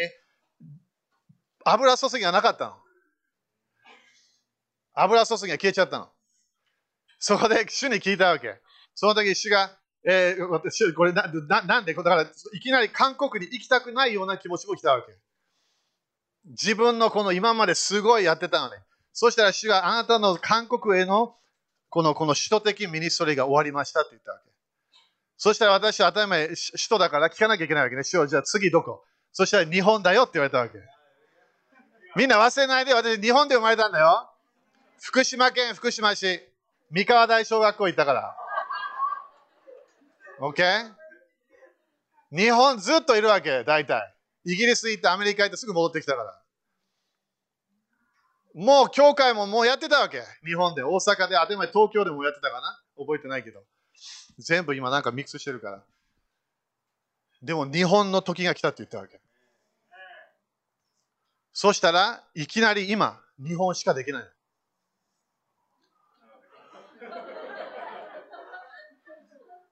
[1.63, 2.75] 油注ぎがなかったの。
[4.93, 6.09] 油注ぎが消えちゃったの。
[7.19, 8.55] そこで主に聞いたわけ。
[8.95, 9.71] その時主が、
[10.03, 11.93] えー、私、これなななんで？
[11.93, 15.13] だから、いきなり韓国に行きたくないような気持ちも来たわけ。
[16.45, 18.77] 自分のこの今まですごいやってたのね。
[19.13, 21.35] そしたら主はあなたの韓国への
[21.89, 24.48] このこの首都的ミニストリーが終わりましたって言ったわけ。
[25.41, 26.57] そしたら私は当たり前、首
[26.89, 28.03] 都だから聞かなきゃいけないわけね。
[28.03, 29.05] 主はじゃあ次どこ？
[29.31, 30.77] そしたら日本だよって言われたわけ。
[32.17, 34.29] みんな忘れないで、私日本で生まれたんだよ。
[34.99, 36.41] 福島県福島市、
[36.91, 38.35] 三河大小学校行ったから。
[40.41, 40.91] OK?
[42.31, 44.13] 日本ずっといるわけ、大体。
[44.43, 46.41] イギリス行ってアメリカ行ってすぐ戻ってきたから。
[48.55, 50.21] もう教会ももうやってたわけ。
[50.45, 52.77] 日本で、大阪で、あてま東京でもやってたかな？
[52.97, 53.63] 覚えてないけど。
[54.37, 55.83] 全部今なんかミックスしてるから。
[57.41, 59.19] でも日本の時が来たって言ったわけ。
[61.53, 64.23] そしたらいきなり今、日本しかできない。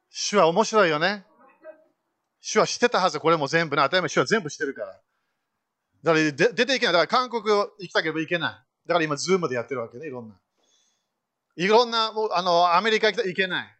[0.10, 1.26] 主は面白いよね。
[2.42, 3.84] 主は知ってたはず、これも全部ね。
[3.84, 4.88] 当たり前、主は全部知ってるから。
[6.04, 6.94] だから出ていけない。
[6.94, 8.88] だから韓国行きたければいけない。
[8.88, 10.36] だから今、ズームでやってるわけね、いろんな。
[11.56, 13.77] いろんな、もうあのアメリカ行きたいけない。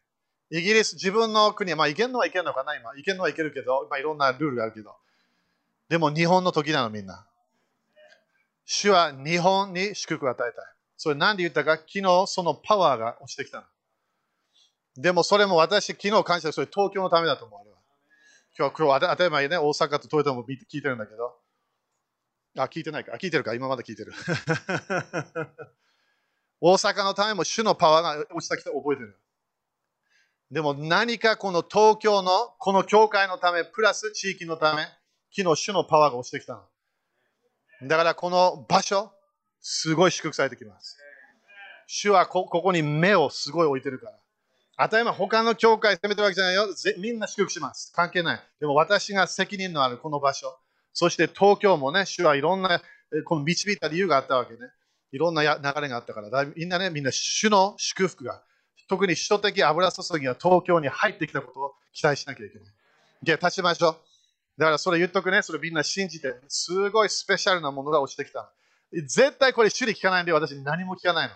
[0.50, 2.92] イギリス、自分の国は、まあ行けるのは行けるのかな、今。
[2.96, 4.96] 行けるのは行けるけど、まあいろんなルールがあるけど。
[5.90, 7.26] でも日本の時なの、みんな。
[8.66, 10.66] 主は日本に祝福を与えたい。
[10.98, 13.64] それ何で言ったか、昨日そのパワーが落ちてきたの。
[14.96, 17.68] でもそれも私、昨日感謝それ東京のためだと思う。
[18.60, 21.38] 今日、今日当たり前ね、大阪と東京も聞いてるんだけど。
[22.58, 23.16] あ、聞いてないか。
[23.18, 23.54] 聞いてるか。
[23.54, 24.14] 今まで聞いてる。
[26.60, 29.16] 大阪のためも主のパワーが落ちてきた覚えてる。
[30.52, 34.84] でも何かこの東京のこの教会のため、プラス地域のため、
[35.36, 37.88] 昨日主のパワーが落ちてきたの。
[37.88, 39.12] だからこの場所、
[39.60, 40.98] すごい祝福されてきます。
[41.88, 44.18] 主はここに目をすごい置いてるから。
[44.80, 46.68] 当たり前、他の教会責めてるわけじゃないよ。
[47.00, 47.92] みんな祝福します。
[47.94, 48.44] 関係ない。
[48.60, 50.56] でも私が責任のあるこの場所。
[50.94, 52.82] そして東京もね、主はいろんな、
[53.26, 54.60] この導いた理由があったわけね。
[55.12, 58.44] いろんな流れがあったから、みんなね、みんな主の祝福が、
[58.88, 62.68] 特に首都的油注ぎが東京に入ってきたことを期待しなきゃいけない。
[63.24, 63.98] じゃあ、立ちましょう。
[64.58, 68.52] だからそれ言っとくね、それみんな信じて、すごいスペシャルなものが落ちてきた。
[68.92, 71.36] 絶対これ主に聞かないんで私何も聞かないの。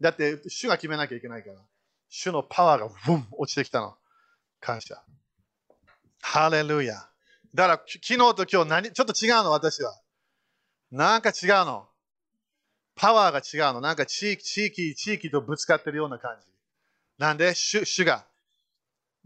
[0.00, 1.56] だって主が決めなきゃいけないから。
[2.08, 3.96] 主のパワーがブン落ちてきたの。
[4.60, 5.00] 感謝。
[6.20, 7.08] ハレルヤ。
[7.54, 9.94] だから昨日と今日何、ちょっと違うの、私は。
[10.90, 11.88] なんか違うの。
[12.94, 13.80] パワーが違うの。
[13.80, 16.47] なんか地域、地域、地域とぶつかってるような感じ。
[17.18, 18.24] なんで主、主が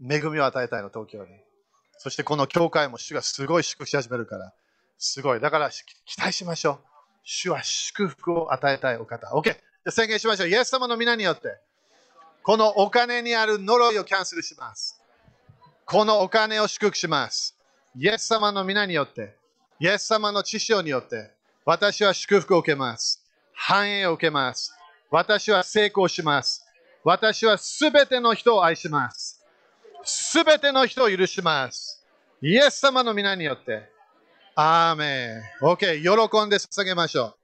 [0.01, 1.29] 恵みを与えたいの、東京に。
[1.97, 4.53] そしてこの教会も主がすごい祝福し始めるから。
[4.97, 5.39] すごい。
[5.39, 6.79] だから期待しましょう。
[7.23, 9.27] 主は祝福を与えたいお方。
[9.27, 9.43] OK。
[9.43, 10.49] じゃ宣言しましょう。
[10.49, 11.57] イエス様の皆によって。
[12.41, 14.99] このお金にある呪いをキャンセルします。
[15.85, 17.55] このお金を祝福します。
[17.95, 19.35] イエス様の皆によって、
[19.79, 21.31] イエス様の知性によって、
[21.63, 23.23] 私は祝福を受けます。
[23.53, 24.73] 繁栄を受けます。
[25.09, 26.65] 私は成功します。
[27.03, 29.43] 私はすべての人を愛します。
[30.03, 32.05] すべての人を許します。
[32.41, 33.89] イエス様の皆によって。
[34.55, 35.65] アーメン。
[35.65, 36.01] OK。
[36.01, 37.42] 喜んで捧げましょう。